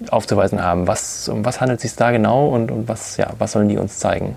aufzuweisen 0.09 0.61
haben. 0.61 0.87
Was, 0.87 1.29
um 1.29 1.45
was 1.45 1.61
handelt 1.61 1.77
es 1.77 1.83
sich 1.83 1.95
da 1.95 2.11
genau 2.11 2.49
und, 2.49 2.71
und 2.71 2.87
was, 2.87 3.17
ja, 3.17 3.27
was 3.37 3.53
sollen 3.53 3.69
die 3.69 3.77
uns 3.77 3.99
zeigen? 3.99 4.35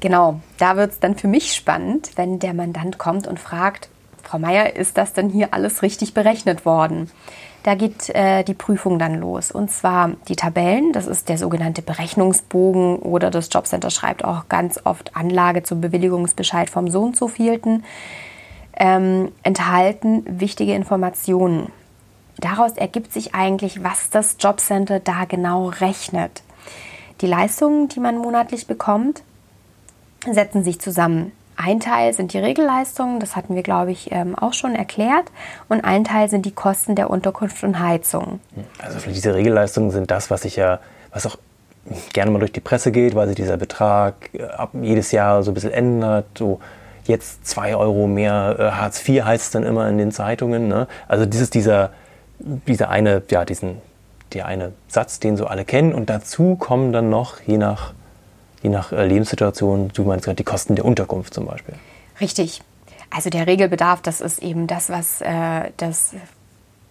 Genau, 0.00 0.40
da 0.58 0.76
wird 0.76 0.92
es 0.92 1.00
dann 1.00 1.16
für 1.16 1.28
mich 1.28 1.54
spannend, 1.54 2.12
wenn 2.16 2.38
der 2.38 2.54
Mandant 2.54 2.98
kommt 2.98 3.26
und 3.26 3.40
fragt, 3.40 3.88
Frau 4.22 4.38
Meier, 4.38 4.76
ist 4.76 4.98
das 4.98 5.12
denn 5.12 5.30
hier 5.30 5.54
alles 5.54 5.82
richtig 5.82 6.14
berechnet 6.14 6.64
worden? 6.64 7.10
Da 7.62 7.74
geht 7.74 8.10
äh, 8.10 8.44
die 8.44 8.54
Prüfung 8.54 8.98
dann 8.98 9.18
los. 9.18 9.50
Und 9.50 9.70
zwar 9.70 10.12
die 10.28 10.36
Tabellen, 10.36 10.92
das 10.92 11.06
ist 11.06 11.28
der 11.28 11.38
sogenannte 11.38 11.82
Berechnungsbogen 11.82 12.96
oder 12.96 13.30
das 13.30 13.48
Jobcenter 13.50 13.90
schreibt 13.90 14.24
auch 14.24 14.48
ganz 14.48 14.80
oft 14.84 15.16
Anlage 15.16 15.62
zum 15.62 15.80
Bewilligungsbescheid 15.80 16.70
vom 16.70 16.88
so 16.88 17.02
und 17.02 17.16
so 17.16 17.26
vielten, 17.26 17.84
ähm, 18.76 19.32
enthalten 19.42 20.24
wichtige 20.26 20.74
Informationen. 20.74 21.72
Daraus 22.38 22.72
ergibt 22.72 23.12
sich 23.12 23.34
eigentlich, 23.34 23.82
was 23.82 24.10
das 24.10 24.36
Jobcenter 24.38 25.00
da 25.00 25.24
genau 25.24 25.68
rechnet. 25.68 26.42
Die 27.20 27.26
Leistungen, 27.26 27.88
die 27.88 27.98
man 27.98 28.18
monatlich 28.18 28.68
bekommt, 28.68 29.22
setzen 30.30 30.64
sich 30.64 30.80
zusammen. 30.80 31.32
Ein 31.56 31.80
Teil 31.80 32.12
sind 32.12 32.32
die 32.32 32.38
Regelleistungen, 32.38 33.18
das 33.18 33.34
hatten 33.34 33.56
wir, 33.56 33.64
glaube 33.64 33.90
ich, 33.90 34.12
ähm, 34.12 34.36
auch 34.36 34.52
schon 34.52 34.76
erklärt. 34.76 35.26
Und 35.68 35.84
ein 35.84 36.04
Teil 36.04 36.28
sind 36.28 36.46
die 36.46 36.52
Kosten 36.52 36.94
der 36.94 37.10
Unterkunft 37.10 37.64
und 37.64 37.80
Heizung. 37.80 38.38
Also 38.78 38.98
diese 39.10 39.34
Regelleistungen 39.34 39.90
sind 39.90 40.10
das, 40.10 40.30
was 40.30 40.42
sich 40.42 40.54
ja, 40.54 40.78
was 41.12 41.26
auch 41.26 41.36
gerne 42.12 42.30
mal 42.30 42.38
durch 42.38 42.52
die 42.52 42.60
Presse 42.60 42.92
geht, 42.92 43.16
weil 43.16 43.26
sich 43.26 43.36
dieser 43.36 43.56
Betrag 43.56 44.14
äh, 44.34 44.44
ab 44.44 44.70
jedes 44.80 45.10
Jahr 45.10 45.42
so 45.42 45.50
ein 45.50 45.54
bisschen 45.54 45.72
ändert. 45.72 46.26
So 46.36 46.60
jetzt 47.06 47.46
zwei 47.46 47.74
Euro 47.74 48.06
mehr 48.06 48.56
äh, 48.58 48.62
Hartz 48.70 49.06
IV 49.08 49.24
heißt 49.24 49.46
es 49.46 49.50
dann 49.50 49.64
immer 49.64 49.88
in 49.88 49.98
den 49.98 50.12
Zeitungen. 50.12 50.68
Ne? 50.68 50.86
Also 51.08 51.26
dieses, 51.26 51.50
dieser, 51.50 51.90
dieser 52.38 52.88
eine, 52.88 53.22
ja, 53.30 53.44
diesen, 53.44 53.78
der 54.32 54.46
eine 54.46 54.74
Satz, 54.86 55.18
den 55.18 55.36
so 55.36 55.46
alle 55.46 55.64
kennen. 55.64 55.92
Und 55.92 56.08
dazu 56.08 56.54
kommen 56.54 56.92
dann 56.92 57.10
noch, 57.10 57.40
je 57.40 57.58
nach 57.58 57.94
je 58.62 58.70
nach 58.70 58.92
äh, 58.92 59.06
Lebenssituation, 59.06 59.90
du 59.92 60.04
meinst 60.04 60.24
gerade 60.24 60.36
die 60.36 60.44
Kosten 60.44 60.74
der 60.74 60.84
Unterkunft 60.84 61.34
zum 61.34 61.46
Beispiel. 61.46 61.74
Richtig. 62.20 62.62
Also 63.10 63.30
der 63.30 63.46
Regelbedarf, 63.46 64.02
das 64.02 64.20
ist 64.20 64.42
eben 64.42 64.66
das, 64.66 64.90
was 64.90 65.20
äh, 65.22 65.70
das 65.76 66.14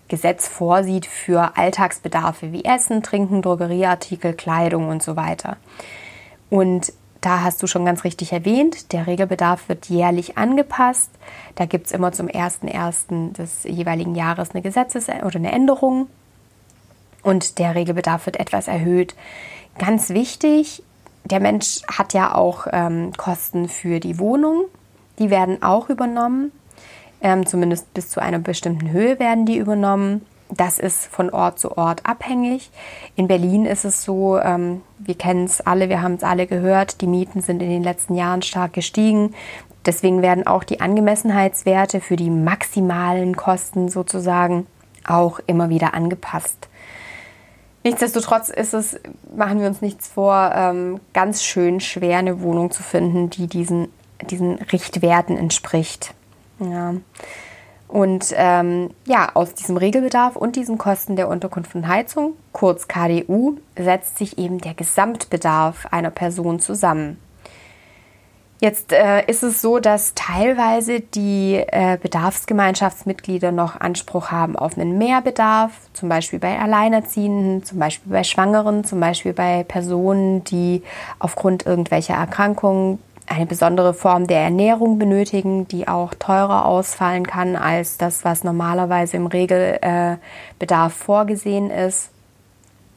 Gesetz 0.07 0.47
vorsieht 0.47 1.05
für 1.05 1.57
Alltagsbedarfe 1.57 2.51
wie 2.51 2.63
Essen, 2.63 3.03
Trinken, 3.03 3.41
Drogerieartikel, 3.41 4.33
Kleidung 4.33 4.87
und 4.87 5.03
so 5.03 5.15
weiter. 5.15 5.57
Und 6.49 6.93
da 7.21 7.41
hast 7.41 7.61
du 7.61 7.67
schon 7.67 7.83
ganz 7.83 8.03
richtig 8.03 8.31
erwähnt, 8.31 8.93
der 8.93 9.07
Regelbedarf 9.07 9.67
wird 9.69 9.87
jährlich 9.87 10.37
angepasst. 10.37 11.09
Da 11.55 11.65
gibt 11.65 11.87
es 11.87 11.91
immer 11.91 12.11
zum 12.11 12.27
01.01. 12.27 13.33
des 13.33 13.63
jeweiligen 13.63 14.15
Jahres 14.15 14.51
eine 14.51 14.61
Gesetzes- 14.61 15.09
oder 15.09 15.35
eine 15.35 15.51
Änderung. 15.51 16.07
Und 17.23 17.59
der 17.59 17.75
Regelbedarf 17.75 18.27
wird 18.27 18.39
etwas 18.39 18.67
erhöht. 18.67 19.15
Ganz 19.77 20.09
wichtig, 20.09 20.83
der 21.27 21.39
Mensch 21.39 21.81
hat 21.87 22.13
ja 22.13 22.35
auch 22.35 22.67
ähm, 22.71 23.11
Kosten 23.17 23.69
für 23.69 23.99
die 23.99 24.19
Wohnung. 24.19 24.65
Die 25.19 25.29
werden 25.29 25.63
auch 25.63 25.89
übernommen. 25.89 26.51
Ähm, 27.21 27.45
zumindest 27.45 27.93
bis 27.93 28.09
zu 28.09 28.21
einer 28.21 28.39
bestimmten 28.39 28.91
Höhe 28.91 29.19
werden 29.19 29.45
die 29.45 29.57
übernommen. 29.57 30.25
Das 30.49 30.79
ist 30.79 31.07
von 31.07 31.29
Ort 31.29 31.59
zu 31.59 31.77
Ort 31.77 32.05
abhängig. 32.05 32.71
In 33.15 33.27
Berlin 33.27 33.65
ist 33.65 33.83
es 33.83 34.03
so, 34.03 34.39
ähm, 34.39 34.81
wir 34.99 35.15
kennen 35.15 35.45
es 35.45 35.59
alle, 35.59 35.89
wir 35.89 36.01
haben 36.01 36.13
es 36.13 36.23
alle 36.23 36.47
gehört, 36.47 37.01
die 37.01 37.07
Mieten 37.07 37.41
sind 37.41 37.61
in 37.61 37.69
den 37.69 37.83
letzten 37.83 38.15
Jahren 38.15 38.41
stark 38.41 38.73
gestiegen. 38.73 39.33
Deswegen 39.85 40.21
werden 40.21 40.47
auch 40.47 40.63
die 40.63 40.79
Angemessenheitswerte 40.79 41.99
für 41.99 42.15
die 42.15 42.29
maximalen 42.29 43.35
Kosten 43.35 43.89
sozusagen 43.89 44.67
auch 45.05 45.39
immer 45.47 45.69
wieder 45.69 45.93
angepasst. 45.93 46.69
Nichtsdestotrotz 47.87 48.49
ist 48.49 48.73
es, 48.73 48.99
machen 49.33 49.61
wir 49.61 49.67
uns 49.67 49.81
nichts 49.81 50.09
vor, 50.09 50.51
ähm, 50.53 50.99
ganz 51.13 51.41
schön 51.41 51.79
schwer, 51.79 52.17
eine 52.17 52.41
Wohnung 52.41 52.69
zu 52.69 52.83
finden, 52.83 53.29
die 53.29 53.47
diesen, 53.47 53.87
diesen 54.29 54.55
Richtwerten 54.55 55.37
entspricht. 55.37 56.13
Ja. 56.59 56.95
Und 57.87 58.33
ähm, 58.35 58.89
ja, 59.05 59.31
aus 59.33 59.53
diesem 59.53 59.77
Regelbedarf 59.77 60.35
und 60.35 60.57
diesen 60.57 60.77
Kosten 60.77 61.15
der 61.15 61.29
Unterkunft 61.29 61.75
und 61.75 61.87
Heizung, 61.87 62.33
kurz 62.51 62.89
KDU, 62.89 63.59
setzt 63.79 64.17
sich 64.17 64.37
eben 64.37 64.57
der 64.57 64.73
Gesamtbedarf 64.73 65.85
einer 65.89 66.11
Person 66.11 66.59
zusammen. 66.59 67.17
Jetzt 68.59 68.91
äh, 68.91 69.23
ist 69.27 69.43
es 69.43 69.61
so, 69.61 69.77
dass 69.77 70.13
teilweise 70.15 70.99
die 70.99 71.63
äh, 71.67 71.97
Bedarfsgemeinschaftsmitglieder 72.01 73.51
noch 73.51 73.79
Anspruch 73.79 74.31
haben 74.31 74.55
auf 74.55 74.77
einen 74.77 74.97
Mehrbedarf, 74.97 75.71
zum 75.93 76.09
Beispiel 76.09 76.39
bei 76.39 76.57
Alleinerziehenden, 76.57 77.63
zum 77.63 77.77
Beispiel 77.77 78.11
bei 78.11 78.23
Schwangeren, 78.23 78.83
zum 78.83 78.99
Beispiel 78.99 79.33
bei 79.33 79.63
Personen, 79.63 80.43
die 80.43 80.81
aufgrund 81.19 81.67
irgendwelcher 81.67 82.15
Erkrankungen 82.15 82.97
eine 83.27 83.45
besondere 83.45 83.93
Form 83.93 84.25
der 84.25 84.39
Ernährung 84.39 84.97
benötigen, 84.97 85.67
die 85.67 85.87
auch 85.87 86.15
teurer 86.15 86.65
ausfallen 86.65 87.27
kann 87.27 87.55
als 87.55 87.97
das, 87.97 88.25
was 88.25 88.43
normalerweise 88.43 89.17
im 89.17 89.27
Regelbedarf 89.27 90.19
äh, 90.61 90.89
vorgesehen 90.89 91.69
ist. 91.69 92.09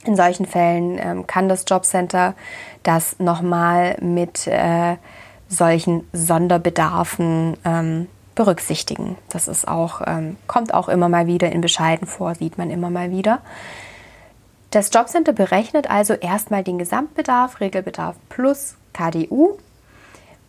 In 0.05 0.17
solchen 0.17 0.47
Fällen 0.47 0.99
ähm, 0.99 1.26
kann 1.26 1.50
das 1.50 1.64
Jobcenter 1.69 2.35
das 2.83 3.19
nochmal 3.19 3.97
mit 4.00 4.47
äh, 4.47 4.97
solchen 5.50 6.09
Sonderbedarfen 6.14 7.59
ähm, 7.64 8.07
berücksichtigen. 8.35 9.19
Das 9.28 9.49
ist 9.49 9.69
auch, 9.69 10.00
ähm, 10.07 10.37
kommt 10.47 10.73
auch 10.73 10.88
immer 10.88 11.11
mal 11.11 11.26
wieder 11.26 11.52
in 11.52 11.61
Bescheiden 11.61 12.07
vor, 12.07 12.35
sieht 12.35 12.57
man 12.57 12.71
immer 12.71 12.88
mal 12.88 13.11
wieder. 13.11 13.40
Das 14.71 14.90
Jobcenter 14.95 15.33
berechnet 15.33 15.90
also 15.90 16.14
erstmal 16.14 16.62
den 16.62 16.78
Gesamtbedarf, 16.78 17.61
Regelbedarf 17.61 18.16
plus 18.28 18.76
KDU 18.95 19.59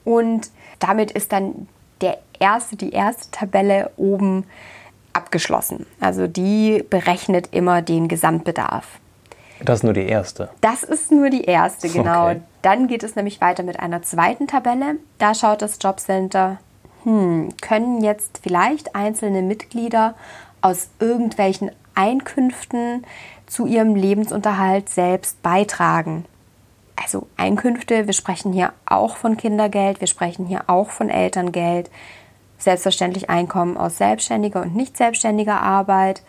und 0.06 0.52
damit 0.80 1.12
ist 1.12 1.34
dann 1.34 1.68
der 2.02 2.20
erste, 2.40 2.76
die 2.76 2.92
erste 2.92 3.32
Tabelle 3.32 3.92
oben 3.98 4.46
abgeschlossen. 5.14 5.86
Also 6.00 6.28
die 6.28 6.86
berechnet 6.88 7.50
immer 7.52 7.82
den 7.82 8.08
Gesamtbedarf. 8.08 9.01
Das 9.66 9.80
ist 9.80 9.84
nur 9.84 9.94
die 9.94 10.08
erste. 10.08 10.50
Das 10.62 10.84
ist 10.84 11.12
nur 11.12 11.30
die 11.30 11.44
erste, 11.44 11.90
genau. 11.94 12.30
Okay. 12.30 12.42
Dann 12.62 12.88
geht 12.88 13.04
es 13.04 13.16
nämlich 13.16 13.42
weiter 13.42 13.64
mit 13.64 13.80
einer 13.80 14.02
zweiten 14.02 14.48
Tabelle. 14.48 14.98
Da 15.18 15.34
schaut 15.34 15.62
das 15.62 15.78
Jobcenter, 15.82 16.58
hm, 17.04 17.50
können 17.62 18.04
jetzt 18.04 18.40
vielleicht 18.44 18.96
einzelne 18.96 19.42
Mitglieder 19.42 20.16
aus 20.62 20.90
irgendwelchen 21.00 21.72
Einkünften 21.96 23.06
zu 23.48 23.66
ihrem 23.66 23.96
Lebensunterhalt 23.96 24.90
selbst 24.90 25.42
beitragen. 25.42 26.26
Also 26.96 27.28
Einkünfte, 27.36 28.06
wir 28.06 28.14
sprechen 28.14 28.54
hier 28.54 28.74
auch 28.86 29.18
von 29.18 29.36
Kindergeld, 29.36 30.00
wir 30.00 30.08
sprechen 30.08 30.46
hier 30.46 30.64
auch 30.68 30.92
von 30.92 31.10
Elterngeld, 31.10 31.90
selbstverständlich 32.60 33.30
Einkommen 33.30 33.76
aus 33.76 33.98
selbstständiger 33.98 34.62
und 34.62 34.76
nicht 34.76 34.96
selbstständiger 34.96 35.62
Arbeit 35.62 36.22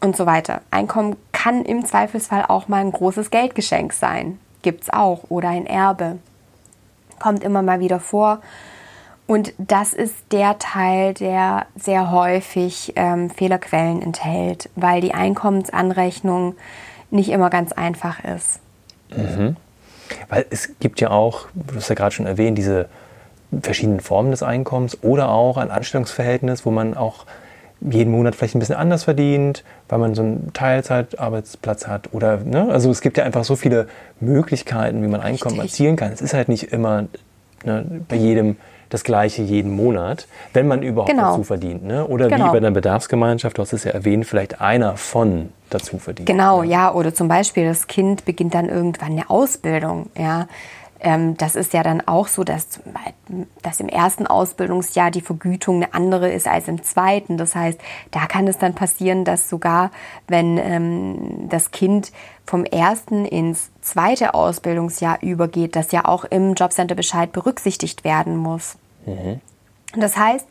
und 0.00 0.16
so 0.16 0.26
weiter. 0.26 0.62
Einkommen 0.70 1.16
kann 1.32 1.64
im 1.64 1.84
Zweifelsfall 1.84 2.44
auch 2.48 2.68
mal 2.68 2.80
ein 2.80 2.92
großes 2.92 3.30
Geldgeschenk 3.30 3.92
sein. 3.92 4.38
Gibt 4.62 4.84
es 4.84 4.90
auch. 4.90 5.24
Oder 5.28 5.50
ein 5.50 5.66
Erbe. 5.66 6.18
Kommt 7.18 7.44
immer 7.44 7.62
mal 7.62 7.80
wieder 7.80 8.00
vor. 8.00 8.40
Und 9.26 9.52
das 9.58 9.92
ist 9.92 10.16
der 10.32 10.58
Teil, 10.58 11.14
der 11.14 11.66
sehr 11.76 12.10
häufig 12.10 12.94
ähm, 12.96 13.30
Fehlerquellen 13.30 14.02
enthält, 14.02 14.68
weil 14.74 15.00
die 15.00 15.14
Einkommensanrechnung 15.14 16.56
nicht 17.10 17.28
immer 17.28 17.48
ganz 17.48 17.72
einfach 17.72 18.24
ist. 18.24 18.58
Mhm. 19.16 19.56
Weil 20.28 20.46
es 20.50 20.70
gibt 20.80 21.00
ja 21.00 21.10
auch, 21.10 21.46
du 21.54 21.76
hast 21.76 21.88
ja 21.88 21.94
gerade 21.94 22.12
schon 22.12 22.26
erwähnt, 22.26 22.58
diese 22.58 22.88
verschiedenen 23.62 24.00
Formen 24.00 24.32
des 24.32 24.42
Einkommens 24.42 24.98
oder 25.02 25.28
auch 25.28 25.56
ein 25.56 25.70
Anstellungsverhältnis, 25.70 26.66
wo 26.66 26.70
man 26.70 26.96
auch 26.96 27.24
jeden 27.80 28.10
Monat 28.12 28.34
vielleicht 28.34 28.54
ein 28.54 28.58
bisschen 28.58 28.76
anders 28.76 29.04
verdient, 29.04 29.64
weil 29.88 29.98
man 29.98 30.14
so 30.14 30.22
einen 30.22 30.52
Teilzeitarbeitsplatz 30.52 31.86
hat 31.86 32.12
oder 32.12 32.38
ne? 32.38 32.68
also 32.70 32.90
es 32.90 33.00
gibt 33.00 33.16
ja 33.16 33.24
einfach 33.24 33.44
so 33.44 33.56
viele 33.56 33.88
Möglichkeiten, 34.20 35.02
wie 35.02 35.08
man 35.08 35.20
Einkommen 35.20 35.58
Richtig. 35.60 35.72
erzielen 35.80 35.96
kann. 35.96 36.12
Es 36.12 36.20
ist 36.20 36.34
halt 36.34 36.48
nicht 36.48 36.72
immer 36.72 37.06
ne, 37.64 38.02
bei 38.08 38.16
jedem 38.16 38.56
das 38.90 39.04
gleiche 39.04 39.42
jeden 39.42 39.74
Monat, 39.74 40.26
wenn 40.52 40.66
man 40.66 40.82
überhaupt 40.82 41.10
Genau. 41.10 41.30
dazu 41.30 41.44
verdient. 41.44 41.84
Ne? 41.84 42.06
Oder 42.06 42.26
wie 42.26 42.34
Genau. 42.34 42.50
bei 42.50 42.58
einer 42.58 42.72
Bedarfsgemeinschaft, 42.72 43.56
du 43.56 43.62
hast 43.62 43.72
es 43.72 43.84
ja 43.84 43.92
erwähnt, 43.92 44.26
vielleicht 44.26 44.60
einer 44.60 44.96
von 44.96 45.50
dazu 45.70 45.98
verdient. 45.98 46.26
Genau, 46.26 46.64
ja, 46.64 46.92
oder 46.92 47.14
zum 47.14 47.28
Beispiel 47.28 47.64
das 47.64 47.86
Kind 47.86 48.24
beginnt 48.24 48.54
dann 48.54 48.68
irgendwann 48.68 49.12
eine 49.12 49.30
Ausbildung, 49.30 50.10
ja. 50.18 50.48
Ähm, 51.02 51.36
das 51.36 51.56
ist 51.56 51.72
ja 51.72 51.82
dann 51.82 52.06
auch 52.06 52.28
so, 52.28 52.44
dass, 52.44 52.80
dass 53.62 53.80
im 53.80 53.88
ersten 53.88 54.26
Ausbildungsjahr 54.26 55.10
die 55.10 55.22
Vergütung 55.22 55.76
eine 55.76 55.94
andere 55.94 56.30
ist 56.30 56.46
als 56.46 56.68
im 56.68 56.82
zweiten. 56.82 57.38
Das 57.38 57.54
heißt, 57.54 57.80
da 58.10 58.26
kann 58.26 58.46
es 58.46 58.58
dann 58.58 58.74
passieren, 58.74 59.24
dass 59.24 59.48
sogar, 59.48 59.90
wenn 60.28 60.58
ähm, 60.58 61.48
das 61.48 61.70
Kind 61.70 62.12
vom 62.44 62.64
ersten 62.64 63.24
ins 63.24 63.70
zweite 63.80 64.34
Ausbildungsjahr 64.34 65.22
übergeht, 65.22 65.76
das 65.76 65.92
ja 65.92 66.04
auch 66.04 66.24
im 66.24 66.54
Jobcenter 66.54 66.94
Bescheid 66.94 67.32
berücksichtigt 67.32 68.04
werden 68.04 68.36
muss. 68.36 68.76
Das 69.96 70.16
heißt, 70.16 70.46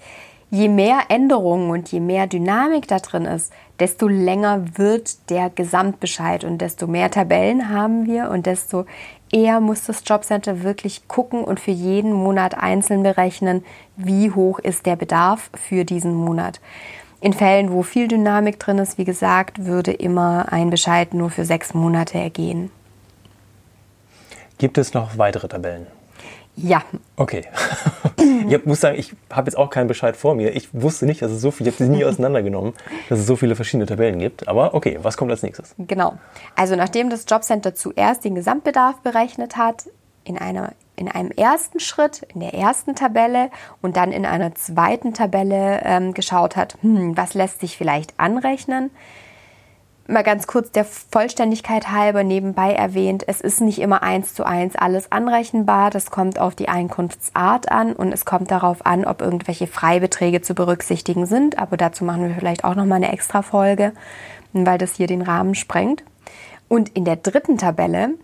je 0.49 0.67
mehr 0.67 1.01
Änderungen 1.09 1.69
und 1.69 1.91
je 1.91 1.99
mehr 1.99 2.27
Dynamik 2.27 2.87
da 2.87 2.99
drin 2.99 3.25
ist, 3.25 3.51
desto 3.79 4.07
länger 4.07 4.77
wird 4.77 5.29
der 5.29 5.49
Gesamtbescheid 5.49 6.43
und 6.43 6.59
desto 6.59 6.87
mehr 6.87 7.11
Tabellen 7.11 7.69
haben 7.69 8.05
wir 8.05 8.29
und 8.29 8.45
desto 8.45 8.85
eher 9.31 9.59
muss 9.59 9.85
das 9.85 10.03
Jobcenter 10.05 10.63
wirklich 10.63 11.07
gucken 11.07 11.43
und 11.43 11.59
für 11.59 11.71
jeden 11.71 12.13
Monat 12.13 12.55
einzeln 12.57 13.03
berechnen, 13.03 13.63
wie 13.95 14.31
hoch 14.31 14.59
ist 14.59 14.85
der 14.85 14.95
Bedarf 14.95 15.49
für 15.53 15.85
diesen 15.85 16.13
Monat. 16.13 16.59
In 17.21 17.33
Fällen, 17.33 17.71
wo 17.71 17.83
viel 17.83 18.07
Dynamik 18.07 18.59
drin 18.59 18.77
ist, 18.77 18.97
wie 18.97 19.05
gesagt, 19.05 19.65
würde 19.65 19.91
immer 19.91 20.51
ein 20.51 20.69
Bescheid 20.69 21.13
nur 21.13 21.29
für 21.29 21.43
sechs 21.43 21.73
Monate 21.73 22.17
ergehen. 22.17 22.71
Gibt 24.57 24.77
es 24.77 24.93
noch 24.93 25.17
weitere 25.17 25.47
Tabellen? 25.47 25.87
Ja, 26.61 26.83
Okay. 27.19 27.43
ich 28.47 28.65
muss 28.65 28.79
sagen, 28.79 28.97
ich 28.97 29.13
habe 29.29 29.49
jetzt 29.49 29.57
auch 29.57 29.69
keinen 29.69 29.87
Bescheid 29.87 30.15
vor 30.15 30.35
mir. 30.35 30.55
Ich 30.55 30.69
wusste 30.71 31.05
nicht, 31.05 31.21
dass 31.21 31.31
es 31.31 31.41
so 31.41 31.51
viel, 31.51 31.67
ich 31.67 31.73
habe 31.73 31.83
sie 31.83 31.89
nie 31.89 32.05
auseinandergenommen, 32.05 32.73
dass 33.09 33.19
es 33.19 33.27
so 33.27 33.35
viele 33.35 33.57
verschiedene 33.57 33.85
Tabellen 33.85 34.19
gibt. 34.19 34.47
Aber 34.47 34.73
okay, 34.73 34.99
was 35.01 35.17
kommt 35.17 35.29
als 35.29 35.43
nächstes? 35.43 35.75
Genau. 35.77 36.13
Also 36.55 36.77
nachdem 36.77 37.09
das 37.09 37.25
Jobcenter 37.27 37.75
zuerst 37.75 38.23
den 38.23 38.35
Gesamtbedarf 38.35 39.01
berechnet 39.01 39.57
hat, 39.57 39.89
in, 40.23 40.37
einer, 40.37 40.71
in 40.95 41.09
einem 41.09 41.31
ersten 41.31 41.81
Schritt, 41.81 42.21
in 42.33 42.39
der 42.39 42.53
ersten 42.53 42.95
Tabelle 42.95 43.49
und 43.81 43.97
dann 43.97 44.13
in 44.13 44.25
einer 44.25 44.55
zweiten 44.55 45.13
Tabelle 45.13 45.81
ähm, 45.83 46.13
geschaut 46.13 46.55
hat, 46.55 46.77
hm, 46.81 47.17
was 47.17 47.33
lässt 47.33 47.59
sich 47.59 47.77
vielleicht 47.77 48.13
anrechnen. 48.17 48.91
Mal 50.09 50.23
ganz 50.23 50.47
kurz 50.47 50.71
der 50.71 50.85
Vollständigkeit 50.85 51.91
halber 51.91 52.23
nebenbei 52.23 52.73
erwähnt, 52.73 53.23
es 53.27 53.41
ist 53.41 53.61
nicht 53.61 53.77
immer 53.77 54.01
eins 54.01 54.33
zu 54.33 54.43
eins 54.43 54.75
alles 54.75 55.11
anrechenbar. 55.11 55.91
Das 55.91 56.09
kommt 56.09 56.39
auf 56.39 56.55
die 56.55 56.67
Einkunftsart 56.67 57.71
an 57.71 57.93
und 57.93 58.11
es 58.11 58.25
kommt 58.25 58.49
darauf 58.49 58.87
an, 58.87 59.05
ob 59.05 59.21
irgendwelche 59.21 59.67
Freibeträge 59.67 60.41
zu 60.41 60.55
berücksichtigen 60.55 61.27
sind. 61.27 61.59
Aber 61.59 61.77
dazu 61.77 62.05
machen 62.05 62.27
wir 62.27 62.33
vielleicht 62.33 62.63
auch 62.63 62.73
nochmal 62.73 62.95
eine 62.95 63.11
extra 63.11 63.43
Folge, 63.43 63.93
weil 64.51 64.79
das 64.79 64.95
hier 64.95 65.05
den 65.05 65.21
Rahmen 65.21 65.53
sprengt. 65.53 66.03
Und 66.67 66.89
in 66.89 67.05
der 67.05 67.17
dritten 67.17 67.59
Tabelle 67.59 68.15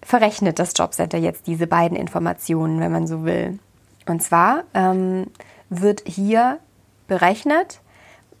verrechnet 0.00 0.58
das 0.58 0.72
Jobcenter 0.74 1.18
jetzt 1.18 1.46
diese 1.46 1.66
beiden 1.66 1.98
Informationen, 1.98 2.80
wenn 2.80 2.92
man 2.92 3.06
so 3.06 3.26
will. 3.26 3.58
Und 4.06 4.22
zwar 4.22 4.64
ähm, 4.72 5.26
wird 5.68 6.02
hier 6.06 6.60
berechnet, 7.08 7.80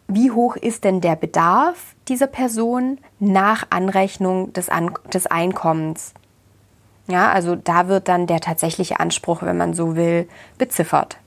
wie 0.08 0.30
hoch 0.30 0.56
ist 0.56 0.84
denn 0.84 1.00
der 1.00 1.16
Bedarf 1.16 1.94
dieser 2.08 2.26
Person 2.26 2.98
nach 3.18 3.66
Anrechnung 3.70 4.52
des, 4.52 4.68
An 4.68 4.90
des 5.12 5.26
Einkommens. 5.26 6.12
Ja, 7.06 7.30
also 7.32 7.54
da 7.56 7.88
wird 7.88 8.08
dann 8.08 8.26
der 8.26 8.40
tatsächliche 8.40 9.00
Anspruch, 9.00 9.42
wenn 9.42 9.56
man 9.56 9.74
so 9.74 9.96
will, 9.96 10.28
beziffert. 10.58 11.18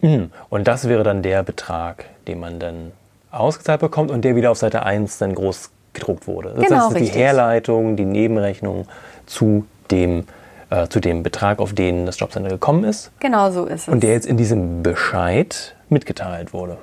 Mhm. 0.00 0.30
Und 0.50 0.68
das 0.68 0.88
wäre 0.88 1.02
dann 1.02 1.22
der 1.22 1.42
Betrag, 1.42 2.04
den 2.26 2.40
man 2.40 2.60
dann 2.60 2.92
ausgezahlt 3.30 3.80
bekommt 3.80 4.10
und 4.10 4.22
der 4.24 4.36
wieder 4.36 4.50
auf 4.50 4.58
Seite 4.58 4.84
1 4.84 5.18
dann 5.18 5.34
groß 5.34 5.70
gedruckt 5.92 6.26
wurde. 6.26 6.54
Das 6.56 6.66
Genau, 6.68 6.88
ist 6.88 6.94
die 6.96 7.00
richtig. 7.02 7.18
Herleitung, 7.18 7.96
die 7.96 8.04
Nebenrechnung 8.04 8.86
zu 9.26 9.66
dem, 9.90 10.26
äh, 10.70 10.86
zu 10.88 11.00
dem 11.00 11.22
Betrag, 11.24 11.58
auf 11.58 11.72
den 11.72 12.06
das 12.06 12.18
Jobcenter 12.20 12.48
gekommen 12.50 12.84
ist 12.84 13.10
Genau 13.20 13.50
so 13.50 13.64
ist 13.66 13.82
es. 13.82 13.88
und 13.88 14.02
der 14.02 14.12
jetzt 14.12 14.26
in 14.26 14.36
diesem 14.36 14.82
Bescheid 14.82 15.74
mitgeteilt 15.88 16.52
wurde. 16.52 16.78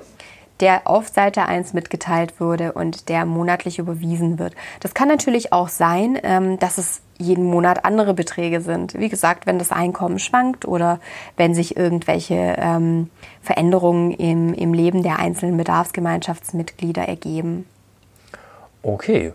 Der 0.60 0.86
auf 0.86 1.08
Seite 1.08 1.44
1 1.44 1.74
mitgeteilt 1.74 2.40
wurde 2.40 2.72
und 2.72 3.08
der 3.08 3.26
monatlich 3.26 3.78
überwiesen 3.78 4.38
wird. 4.38 4.54
Das 4.80 4.94
kann 4.94 5.08
natürlich 5.08 5.52
auch 5.52 5.68
sein, 5.68 6.18
ähm, 6.22 6.58
dass 6.58 6.78
es 6.78 7.02
jeden 7.18 7.44
Monat 7.44 7.84
andere 7.84 8.14
Beträge 8.14 8.60
sind. 8.60 8.94
Wie 8.98 9.08
gesagt, 9.08 9.46
wenn 9.46 9.58
das 9.58 9.72
Einkommen 9.72 10.18
schwankt 10.18 10.66
oder 10.66 11.00
wenn 11.36 11.54
sich 11.54 11.76
irgendwelche 11.76 12.56
ähm, 12.58 13.10
Veränderungen 13.42 14.12
im, 14.12 14.52
im 14.54 14.74
Leben 14.74 15.02
der 15.02 15.18
einzelnen 15.18 15.56
Bedarfsgemeinschaftsmitglieder 15.56 17.08
ergeben. 17.08 17.66
Okay, 18.82 19.32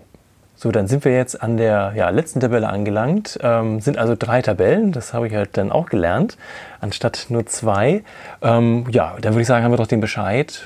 so 0.55 0.71
dann 0.71 0.87
sind 0.87 1.05
wir 1.05 1.13
jetzt 1.13 1.41
an 1.41 1.57
der 1.57 1.93
ja, 1.95 2.09
letzten 2.09 2.39
Tabelle 2.39 2.69
angelangt. 2.69 3.39
Ähm, 3.41 3.79
sind 3.79 3.97
also 3.97 4.15
drei 4.17 4.43
Tabellen, 4.43 4.91
das 4.91 5.13
habe 5.13 5.27
ich 5.27 5.33
halt 5.33 5.57
dann 5.57 5.71
auch 5.71 5.87
gelernt, 5.87 6.37
anstatt 6.79 7.27
nur 7.29 7.47
zwei. 7.47 8.03
Ähm, 8.43 8.85
ja, 8.91 9.15
dann 9.21 9.33
würde 9.33 9.41
ich 9.41 9.47
sagen, 9.47 9.65
haben 9.65 9.71
wir 9.71 9.77
doch 9.77 9.87
den 9.87 10.01
Bescheid 10.01 10.63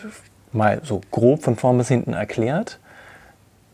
mal 0.56 0.82
so 0.84 1.02
grob 1.12 1.44
von 1.44 1.56
vorn 1.56 1.78
bis 1.78 1.88
hinten 1.90 2.14
erklärt. 2.14 2.80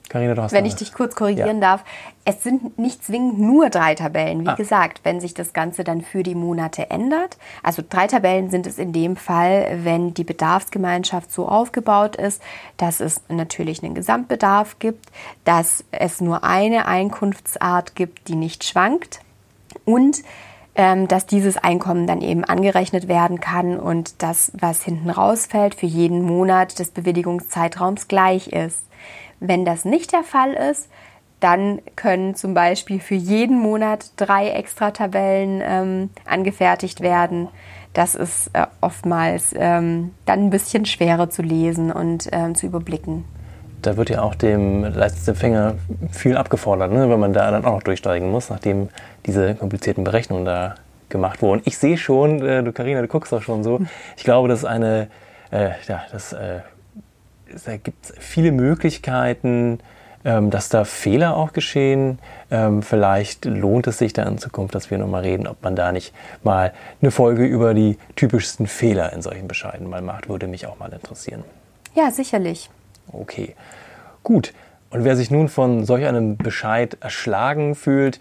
Carina, 0.09 0.33
du 0.35 0.41
hast 0.41 0.51
Wenn 0.51 0.65
ich 0.65 0.75
dich 0.75 0.91
kurz 0.93 1.15
korrigieren 1.15 1.61
Ja. 1.61 1.77
darf, 1.77 1.85
es 2.25 2.43
sind 2.43 2.77
nicht 2.77 3.01
zwingend 3.05 3.39
nur 3.39 3.69
drei 3.69 3.95
Tabellen. 3.95 4.43
Wie 4.43 4.49
Ah. 4.49 4.55
gesagt, 4.55 4.99
wenn 5.05 5.21
sich 5.21 5.33
das 5.33 5.53
Ganze 5.53 5.85
dann 5.85 6.01
für 6.01 6.21
die 6.21 6.35
Monate 6.35 6.89
ändert, 6.91 7.37
also 7.63 7.81
drei 7.87 8.07
Tabellen 8.07 8.49
sind 8.49 8.67
es 8.67 8.77
in 8.77 8.91
dem 8.91 9.15
Fall, 9.15 9.79
wenn 9.83 10.13
die 10.13 10.25
Bedarfsgemeinschaft 10.25 11.31
so 11.31 11.47
aufgebaut 11.47 12.17
ist, 12.17 12.41
dass 12.75 12.99
es 12.99 13.21
natürlich 13.29 13.81
einen 13.83 13.95
Gesamtbedarf 13.95 14.79
gibt, 14.79 15.05
dass 15.45 15.85
es 15.91 16.19
nur 16.19 16.43
eine 16.43 16.87
Einkunftsart 16.87 17.95
gibt, 17.95 18.27
die 18.27 18.35
nicht 18.35 18.65
schwankt 18.65 19.21
und 19.85 20.17
ähm, 20.75 21.07
dass 21.07 21.25
dieses 21.25 21.57
Einkommen 21.57 22.07
dann 22.07 22.21
eben 22.21 22.43
angerechnet 22.43 23.07
werden 23.07 23.39
kann 23.39 23.79
und 23.79 24.21
das, 24.21 24.51
was 24.59 24.83
hinten 24.83 25.09
rausfällt, 25.09 25.75
für 25.75 25.85
jeden 25.85 26.21
Monat 26.21 26.79
des 26.79 26.91
Bewilligungszeitraums 26.91 28.07
gleich 28.07 28.47
ist. 28.47 28.85
Wenn 29.39 29.65
das 29.65 29.85
nicht 29.85 30.13
der 30.13 30.23
Fall 30.23 30.53
ist, 30.53 30.89
dann 31.41 31.81
können 31.95 32.35
zum 32.35 32.53
Beispiel 32.53 32.99
für 32.99 33.15
jeden 33.15 33.59
Monat 33.59 34.11
drei 34.15 34.49
Extra-Tabellen 34.49 35.61
ähm, 35.65 36.09
angefertigt 36.25 37.01
werden. 37.01 37.49
Das 37.93 38.15
ist 38.15 38.51
äh, 38.53 38.67
oftmals 38.79 39.53
ähm, 39.57 40.13
dann 40.25 40.45
ein 40.45 40.49
bisschen 40.51 40.85
schwerer 40.85 41.29
zu 41.29 41.41
lesen 41.41 41.91
und 41.91 42.29
ähm, 42.31 42.55
zu 42.55 42.67
überblicken. 42.67 43.25
Da 43.81 43.97
wird 43.97 44.09
ja 44.09 44.21
auch 44.21 44.35
dem 44.35 44.83
Leistungsempfänger 44.83 45.75
viel 46.11 46.37
abgefordert, 46.37 46.91
ne? 46.91 47.09
wenn 47.09 47.19
man 47.19 47.33
da 47.33 47.49
dann 47.51 47.65
auch 47.65 47.73
noch 47.75 47.83
durchsteigen 47.83 48.29
muss, 48.29 48.49
nachdem 48.49 48.89
diese 49.25 49.55
komplizierten 49.55 50.03
Berechnungen 50.03 50.45
da 50.45 50.75
gemacht 51.09 51.41
wurden. 51.41 51.61
Ich 51.65 51.77
sehe 51.77 51.97
schon, 51.97 52.41
äh, 52.45 52.63
du 52.63 52.71
Carina, 52.71 53.01
du 53.01 53.07
guckst 53.07 53.33
auch 53.33 53.41
schon 53.41 53.63
so. 53.63 53.79
Ich 54.17 54.23
glaube, 54.23 54.47
das 54.49 54.59
ist 54.59 54.65
eine, 54.65 55.07
äh, 55.51 55.69
ja, 55.87 56.03
das, 56.11 56.33
äh, 56.33 56.59
es- 57.53 57.63
da 57.63 57.77
gibt 57.77 58.05
es 58.05 58.13
viele 58.19 58.51
Möglichkeiten, 58.51 59.79
ähm, 60.23 60.51
dass 60.51 60.69
da 60.69 60.85
Fehler 60.85 61.35
auch 61.35 61.51
geschehen. 61.51 62.19
Ähm, 62.51 62.83
vielleicht 62.83 63.45
lohnt 63.45 63.87
es 63.87 63.97
sich 63.97 64.13
da 64.13 64.23
in 64.23 64.37
Zukunft, 64.37 64.75
dass 64.75 64.91
wir 64.91 64.99
nochmal 64.99 65.23
reden, 65.23 65.47
ob 65.47 65.63
man 65.63 65.75
da 65.75 65.91
nicht 65.91 66.13
mal 66.43 66.71
eine 67.01 67.09
Folge 67.11 67.45
über 67.45 67.73
die 67.73 67.97
typischsten 68.15 68.67
Fehler 68.67 69.11
in 69.13 69.21
solchen 69.23 69.47
Bescheiden 69.47 69.89
mal 69.89 70.01
macht. 70.03 70.29
Würde 70.29 70.45
mich 70.47 70.67
auch 70.67 70.77
mal 70.77 70.93
interessieren. 70.93 71.43
Ja, 71.95 72.11
sicherlich. 72.11 72.69
Okay, 73.11 73.55
gut. 74.23 74.53
Und 74.89 75.03
wer 75.05 75.15
sich 75.15 75.31
nun 75.31 75.47
von 75.47 75.85
solch 75.85 76.05
einem 76.05 76.37
Bescheid 76.37 76.97
erschlagen 76.99 77.75
fühlt, 77.75 78.19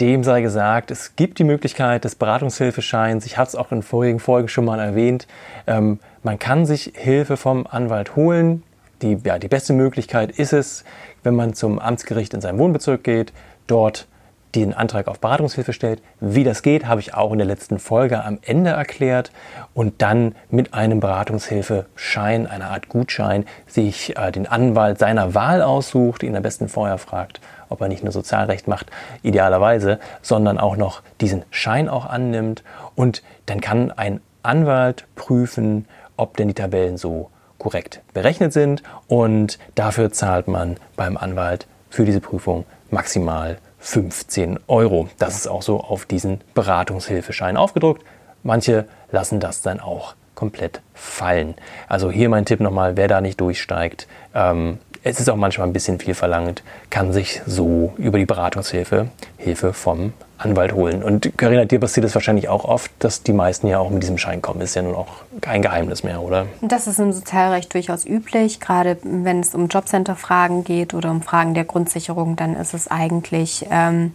dem 0.00 0.24
sei 0.24 0.40
gesagt, 0.40 0.90
es 0.90 1.14
gibt 1.14 1.38
die 1.38 1.44
Möglichkeit 1.44 2.04
des 2.04 2.14
Beratungshilfescheins. 2.14 3.26
Ich 3.26 3.36
hatte 3.36 3.50
es 3.50 3.54
auch 3.54 3.70
in 3.70 3.82
vorigen 3.82 4.18
Folgen 4.18 4.48
schon 4.48 4.64
mal 4.64 4.80
erwähnt. 4.80 5.26
Ähm, 5.66 6.00
man 6.22 6.38
kann 6.38 6.64
sich 6.64 6.92
Hilfe 6.94 7.36
vom 7.36 7.66
Anwalt 7.66 8.16
holen. 8.16 8.62
Die, 9.02 9.18
ja, 9.24 9.38
die 9.38 9.48
beste 9.48 9.72
Möglichkeit 9.72 10.30
ist 10.30 10.52
es, 10.52 10.84
wenn 11.22 11.34
man 11.34 11.54
zum 11.54 11.78
Amtsgericht 11.78 12.34
in 12.34 12.40
seinem 12.40 12.58
Wohnbezirk 12.58 13.04
geht, 13.04 13.32
dort 13.66 14.06
den 14.54 14.74
Antrag 14.74 15.08
auf 15.08 15.20
Beratungshilfe 15.20 15.72
stellt. 15.72 16.02
Wie 16.20 16.44
das 16.44 16.62
geht, 16.62 16.86
habe 16.86 17.00
ich 17.00 17.14
auch 17.14 17.32
in 17.32 17.38
der 17.38 17.46
letzten 17.46 17.78
Folge 17.78 18.24
am 18.24 18.38
Ende 18.42 18.70
erklärt. 18.70 19.30
Und 19.74 20.02
dann 20.02 20.34
mit 20.50 20.74
einem 20.74 21.00
Beratungshilfeschein, 21.00 22.46
einer 22.46 22.70
Art 22.70 22.88
Gutschein, 22.88 23.46
sich 23.66 24.16
äh, 24.16 24.32
den 24.32 24.46
Anwalt 24.46 24.98
seiner 24.98 25.34
Wahl 25.34 25.62
aussucht, 25.62 26.22
ihn 26.22 26.36
am 26.36 26.42
besten 26.42 26.68
vorher 26.68 26.98
fragt, 26.98 27.40
ob 27.68 27.80
er 27.80 27.88
nicht 27.88 28.02
nur 28.02 28.12
Sozialrecht 28.12 28.66
macht, 28.66 28.90
idealerweise, 29.22 30.00
sondern 30.22 30.58
auch 30.58 30.76
noch 30.76 31.02
diesen 31.20 31.44
Schein 31.50 31.88
auch 31.88 32.06
annimmt. 32.06 32.64
Und 32.96 33.22
dann 33.46 33.60
kann 33.60 33.92
ein 33.92 34.20
Anwalt 34.42 35.06
prüfen, 35.14 35.86
ob 36.16 36.36
denn 36.36 36.48
die 36.48 36.54
Tabellen 36.54 36.96
so 36.96 37.30
korrekt 37.58 38.00
berechnet 38.12 38.52
sind. 38.52 38.82
Und 39.06 39.58
dafür 39.76 40.10
zahlt 40.10 40.48
man 40.48 40.76
beim 40.96 41.16
Anwalt 41.16 41.68
für 41.88 42.04
diese 42.04 42.20
Prüfung 42.20 42.64
maximal 42.90 43.58
15 43.80 44.60
Euro. 44.68 45.08
Das 45.18 45.36
ist 45.36 45.46
auch 45.48 45.62
so 45.62 45.80
auf 45.80 46.06
diesen 46.06 46.40
Beratungshilfeschein 46.54 47.56
aufgedruckt. 47.56 48.04
Manche 48.42 48.86
lassen 49.10 49.40
das 49.40 49.62
dann 49.62 49.80
auch 49.80 50.14
komplett 50.34 50.80
fallen. 50.94 51.54
Also 51.88 52.10
hier 52.10 52.28
mein 52.28 52.46
Tipp 52.46 52.60
nochmal, 52.60 52.96
wer 52.96 53.08
da 53.08 53.20
nicht 53.20 53.40
durchsteigt, 53.40 54.06
ähm, 54.34 54.78
es 55.02 55.18
ist 55.18 55.30
auch 55.30 55.36
manchmal 55.36 55.66
ein 55.66 55.72
bisschen 55.72 55.98
viel 55.98 56.14
verlangt, 56.14 56.62
kann 56.90 57.12
sich 57.12 57.40
so 57.46 57.94
über 57.96 58.18
die 58.18 58.26
Beratungshilfe 58.26 59.08
Hilfe 59.38 59.72
vom 59.72 60.12
Anwalt 60.40 60.72
holen. 60.72 61.02
Und 61.02 61.36
Carina, 61.36 61.64
dir 61.64 61.80
passiert 61.80 62.06
es 62.06 62.14
wahrscheinlich 62.14 62.48
auch 62.48 62.64
oft, 62.64 62.90
dass 62.98 63.22
die 63.22 63.32
meisten 63.32 63.66
ja 63.66 63.78
auch 63.78 63.90
mit 63.90 64.02
diesem 64.02 64.18
Schein 64.18 64.40
kommen. 64.40 64.60
Ist 64.60 64.74
ja 64.74 64.82
nun 64.82 64.94
auch 64.94 65.08
kein 65.40 65.62
Geheimnis 65.62 66.02
mehr, 66.02 66.22
oder? 66.22 66.46
Das 66.62 66.86
ist 66.86 66.98
im 66.98 67.12
Sozialrecht 67.12 67.72
durchaus 67.74 68.06
üblich. 68.06 68.58
Gerade 68.58 68.96
wenn 69.02 69.40
es 69.40 69.54
um 69.54 69.68
Jobcenter-Fragen 69.68 70.64
geht 70.64 70.94
oder 70.94 71.10
um 71.10 71.22
Fragen 71.22 71.54
der 71.54 71.64
Grundsicherung, 71.64 72.36
dann 72.36 72.56
ist 72.56 72.72
es 72.72 72.88
eigentlich 72.88 73.66
ähm, 73.70 74.14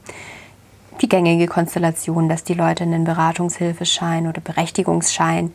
die 1.01 1.09
gängige 1.09 1.47
Konstellation, 1.47 2.27
dass 2.27 2.43
die 2.43 2.53
Leute 2.53 2.83
einen 2.83 3.03
Beratungshilfeschein 3.03 4.27
oder 4.27 4.41
Berechtigungsschein 4.41 5.53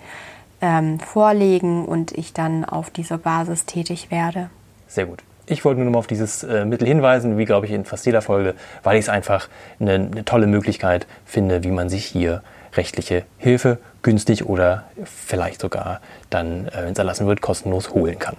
ähm, 0.60 1.00
vorlegen 1.00 1.84
und 1.84 2.12
ich 2.12 2.32
dann 2.32 2.64
auf 2.64 2.90
dieser 2.90 3.18
Basis 3.18 3.64
tätig 3.64 4.10
werde. 4.10 4.50
Sehr 4.86 5.06
gut. 5.06 5.22
Ich 5.50 5.64
wollte 5.64 5.80
nur 5.80 5.86
noch 5.86 5.92
mal 5.94 5.98
auf 5.98 6.06
dieses 6.06 6.44
äh, 6.44 6.64
Mittel 6.64 6.86
hinweisen, 6.86 7.36
wie 7.36 7.44
glaube 7.44 7.66
ich 7.66 7.72
in 7.72 7.84
fast 7.84 8.06
jeder 8.06 8.22
Folge, 8.22 8.54
weil 8.84 8.96
ich 8.96 9.06
es 9.06 9.08
einfach 9.08 9.48
eine, 9.80 9.94
eine, 9.94 10.24
tolle 10.24 10.46
Möglichkeit 10.46 11.08
finde, 11.26 11.64
wie 11.64 11.72
man 11.72 11.88
sich 11.88 12.04
hier 12.04 12.42
rechtliche 12.74 13.24
Hilfe 13.36 13.78
günstig 14.02 14.46
oder 14.46 14.84
vielleicht 15.04 15.60
sogar 15.60 16.00
dann, 16.30 16.68
äh, 16.68 16.84
wenn 16.84 16.92
es 16.92 16.98
erlassen 16.98 17.26
wird, 17.26 17.40
kostenlos 17.40 17.90
holen 17.90 18.20
kann. 18.20 18.36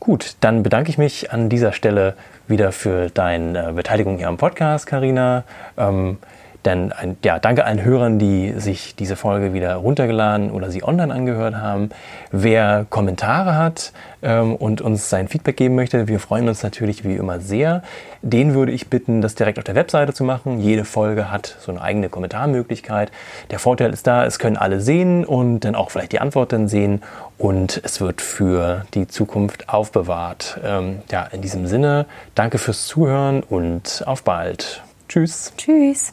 Gut, 0.00 0.36
dann 0.40 0.62
bedanke 0.62 0.88
ich 0.88 0.96
mich 0.96 1.30
an 1.30 1.50
dieser 1.50 1.72
Stelle 1.72 2.14
wieder 2.48 2.72
für 2.72 3.10
deine 3.10 3.68
äh, 3.68 3.72
Beteiligung 3.72 4.16
hier 4.16 4.28
am 4.28 4.38
Podcast, 4.38 4.86
Karina. 4.86 5.44
Ähm, 5.76 6.16
denn 6.64 6.92
ein, 6.92 7.16
ja, 7.24 7.38
danke 7.38 7.64
allen 7.64 7.82
Hörern, 7.82 8.18
die 8.18 8.52
sich 8.58 8.94
diese 8.94 9.16
Folge 9.16 9.54
wieder 9.54 9.74
runtergeladen 9.76 10.50
oder 10.50 10.70
sie 10.70 10.84
online 10.84 11.12
angehört 11.12 11.56
haben. 11.56 11.90
Wer 12.30 12.86
Kommentare 12.90 13.56
hat 13.56 13.92
ähm, 14.22 14.54
und 14.56 14.80
uns 14.80 15.08
sein 15.08 15.28
Feedback 15.28 15.56
geben 15.56 15.74
möchte, 15.74 16.08
wir 16.08 16.20
freuen 16.20 16.48
uns 16.48 16.62
natürlich 16.62 17.04
wie 17.04 17.16
immer 17.16 17.40
sehr. 17.40 17.82
Den 18.22 18.54
würde 18.54 18.72
ich 18.72 18.88
bitten, 18.88 19.22
das 19.22 19.34
direkt 19.34 19.58
auf 19.58 19.64
der 19.64 19.74
Webseite 19.74 20.12
zu 20.12 20.24
machen. 20.24 20.60
Jede 20.60 20.84
Folge 20.84 21.30
hat 21.30 21.56
so 21.60 21.72
eine 21.72 21.80
eigene 21.80 22.10
Kommentarmöglichkeit. 22.10 23.10
Der 23.50 23.58
Vorteil 23.58 23.92
ist 23.92 24.06
da, 24.06 24.26
es 24.26 24.38
können 24.38 24.58
alle 24.58 24.80
sehen 24.80 25.24
und 25.24 25.60
dann 25.60 25.74
auch 25.74 25.90
vielleicht 25.90 26.12
die 26.12 26.20
Antwort 26.20 26.52
dann 26.52 26.68
sehen 26.68 27.02
und 27.38 27.80
es 27.82 28.02
wird 28.02 28.20
für 28.20 28.84
die 28.92 29.08
Zukunft 29.08 29.70
aufbewahrt. 29.70 30.60
Ähm, 30.62 30.98
ja, 31.10 31.24
in 31.32 31.40
diesem 31.40 31.66
Sinne, 31.66 32.04
danke 32.34 32.58
fürs 32.58 32.86
Zuhören 32.86 33.42
und 33.42 34.04
auf 34.06 34.22
bald. 34.22 34.82
Tschüss. 35.08 35.52
Tschüss. 35.56 36.12